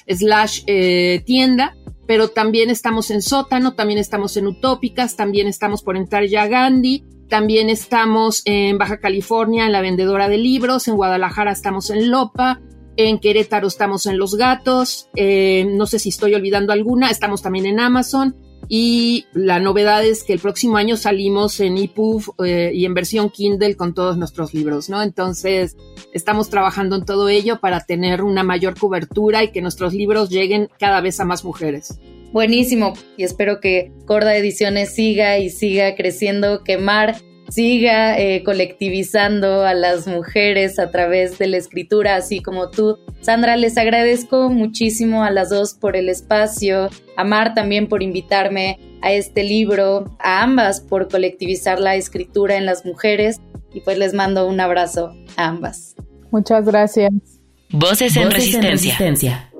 slash 0.08 0.62
eh, 0.66 1.22
tienda 1.24 1.76
pero 2.06 2.28
también 2.28 2.70
estamos 2.70 3.10
en 3.10 3.22
Sótano, 3.22 3.74
también 3.74 3.98
estamos 3.98 4.36
en 4.36 4.46
Utópicas, 4.46 5.16
también 5.16 5.46
estamos 5.46 5.82
por 5.82 5.96
entrar 5.96 6.26
ya 6.26 6.46
Gandhi, 6.46 7.04
también 7.28 7.68
estamos 7.70 8.42
en 8.44 8.78
Baja 8.78 8.98
California 8.98 9.66
en 9.66 9.72
la 9.72 9.80
vendedora 9.80 10.28
de 10.28 10.38
libros, 10.38 10.88
en 10.88 10.96
Guadalajara 10.96 11.52
estamos 11.52 11.90
en 11.90 12.10
Lopa, 12.10 12.60
en 12.96 13.18
Querétaro 13.18 13.68
estamos 13.68 14.06
en 14.06 14.18
Los 14.18 14.36
Gatos, 14.36 15.08
eh, 15.16 15.66
no 15.70 15.86
sé 15.86 15.98
si 15.98 16.10
estoy 16.10 16.34
olvidando 16.34 16.72
alguna, 16.72 17.10
estamos 17.10 17.42
también 17.42 17.66
en 17.66 17.80
Amazon 17.80 18.36
y 18.68 19.26
la 19.32 19.58
novedad 19.60 20.04
es 20.04 20.24
que 20.24 20.32
el 20.32 20.40
próximo 20.40 20.76
año 20.76 20.96
salimos 20.96 21.60
en 21.60 21.78
EPUB 21.78 22.34
eh, 22.44 22.72
y 22.74 22.84
en 22.84 22.94
versión 22.94 23.30
Kindle 23.30 23.76
con 23.76 23.94
todos 23.94 24.16
nuestros 24.16 24.54
libros, 24.54 24.88
¿no? 24.88 25.02
Entonces, 25.02 25.76
estamos 26.12 26.50
trabajando 26.50 26.96
en 26.96 27.04
todo 27.04 27.28
ello 27.28 27.60
para 27.60 27.80
tener 27.80 28.22
una 28.22 28.42
mayor 28.42 28.78
cobertura 28.78 29.44
y 29.44 29.52
que 29.52 29.62
nuestros 29.62 29.94
libros 29.94 30.30
lleguen 30.30 30.68
cada 30.78 31.00
vez 31.00 31.20
a 31.20 31.24
más 31.24 31.44
mujeres. 31.44 31.98
Buenísimo, 32.32 32.94
y 33.16 33.24
espero 33.24 33.60
que 33.60 33.92
Corda 34.04 34.36
Ediciones 34.36 34.94
siga 34.94 35.38
y 35.38 35.48
siga 35.48 35.94
creciendo, 35.94 36.64
quemar 36.64 37.16
siga 37.48 38.18
eh, 38.18 38.42
colectivizando 38.44 39.64
a 39.64 39.74
las 39.74 40.06
mujeres 40.06 40.78
a 40.78 40.90
través 40.90 41.38
de 41.38 41.46
la 41.46 41.56
escritura, 41.56 42.16
así 42.16 42.40
como 42.40 42.70
tú. 42.70 42.98
Sandra, 43.20 43.56
les 43.56 43.78
agradezco 43.78 44.50
muchísimo 44.50 45.24
a 45.24 45.30
las 45.30 45.50
dos 45.50 45.74
por 45.74 45.96
el 45.96 46.08
espacio, 46.08 46.88
a 47.16 47.24
Mar 47.24 47.54
también 47.54 47.88
por 47.88 48.02
invitarme 48.02 48.78
a 49.02 49.12
este 49.12 49.44
libro, 49.44 50.16
a 50.18 50.42
ambas 50.42 50.80
por 50.80 51.08
colectivizar 51.08 51.80
la 51.80 51.96
escritura 51.96 52.56
en 52.56 52.66
las 52.66 52.84
mujeres 52.84 53.40
y 53.72 53.80
pues 53.80 53.98
les 53.98 54.14
mando 54.14 54.46
un 54.46 54.60
abrazo 54.60 55.14
a 55.36 55.46
ambas. 55.48 55.94
Muchas 56.30 56.64
gracias. 56.64 57.12
Voces 57.70 58.16
en, 58.16 58.30
resistencia. 58.30 59.50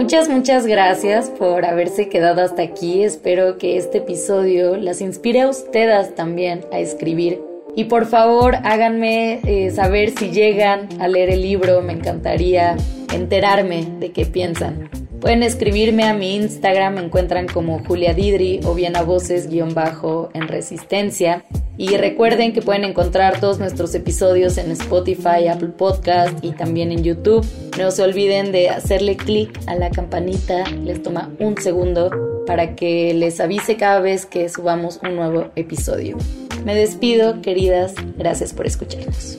Muchas, 0.00 0.30
muchas 0.30 0.66
gracias 0.66 1.28
por 1.28 1.66
haberse 1.66 2.08
quedado 2.08 2.40
hasta 2.40 2.62
aquí. 2.62 3.02
Espero 3.02 3.58
que 3.58 3.76
este 3.76 3.98
episodio 3.98 4.78
las 4.78 5.02
inspire 5.02 5.42
a 5.42 5.48
ustedes 5.50 6.14
también 6.14 6.64
a 6.72 6.78
escribir. 6.78 7.38
Y 7.76 7.84
por 7.84 8.06
favor 8.06 8.54
háganme 8.64 9.40
eh, 9.44 9.70
saber 9.70 10.12
si 10.12 10.30
llegan 10.30 10.88
a 11.02 11.06
leer 11.06 11.28
el 11.28 11.42
libro. 11.42 11.82
Me 11.82 11.92
encantaría 11.92 12.78
enterarme 13.12 13.86
de 14.00 14.10
qué 14.10 14.24
piensan. 14.24 14.88
Pueden 15.20 15.42
escribirme 15.42 16.04
a 16.04 16.14
mi 16.14 16.34
Instagram, 16.34 16.94
me 16.94 17.02
encuentran 17.02 17.46
como 17.46 17.84
Julia 17.84 18.14
Didri 18.14 18.60
o 18.64 18.74
bien 18.74 18.96
a 18.96 19.02
voces 19.02 19.48
guion 19.48 19.74
bajo 19.74 20.30
en 20.32 20.48
resistencia. 20.48 21.44
Y 21.76 21.96
recuerden 21.98 22.54
que 22.54 22.62
pueden 22.62 22.84
encontrar 22.84 23.38
todos 23.38 23.58
nuestros 23.58 23.94
episodios 23.94 24.56
en 24.56 24.70
Spotify, 24.70 25.48
Apple 25.50 25.68
Podcast 25.76 26.42
y 26.42 26.52
también 26.52 26.90
en 26.90 27.04
YouTube. 27.04 27.46
No 27.78 27.90
se 27.90 28.02
olviden 28.02 28.50
de 28.50 28.70
hacerle 28.70 29.16
clic 29.16 29.58
a 29.66 29.74
la 29.74 29.90
campanita, 29.90 30.64
les 30.70 31.02
toma 31.02 31.30
un 31.38 31.56
segundo 31.58 32.10
para 32.46 32.74
que 32.74 33.12
les 33.12 33.40
avise 33.40 33.76
cada 33.76 34.00
vez 34.00 34.24
que 34.24 34.48
subamos 34.48 35.00
un 35.02 35.16
nuevo 35.16 35.50
episodio. 35.54 36.16
Me 36.64 36.74
despido, 36.74 37.42
queridas, 37.42 37.94
gracias 38.16 38.52
por 38.52 38.66
escucharnos. 38.66 39.38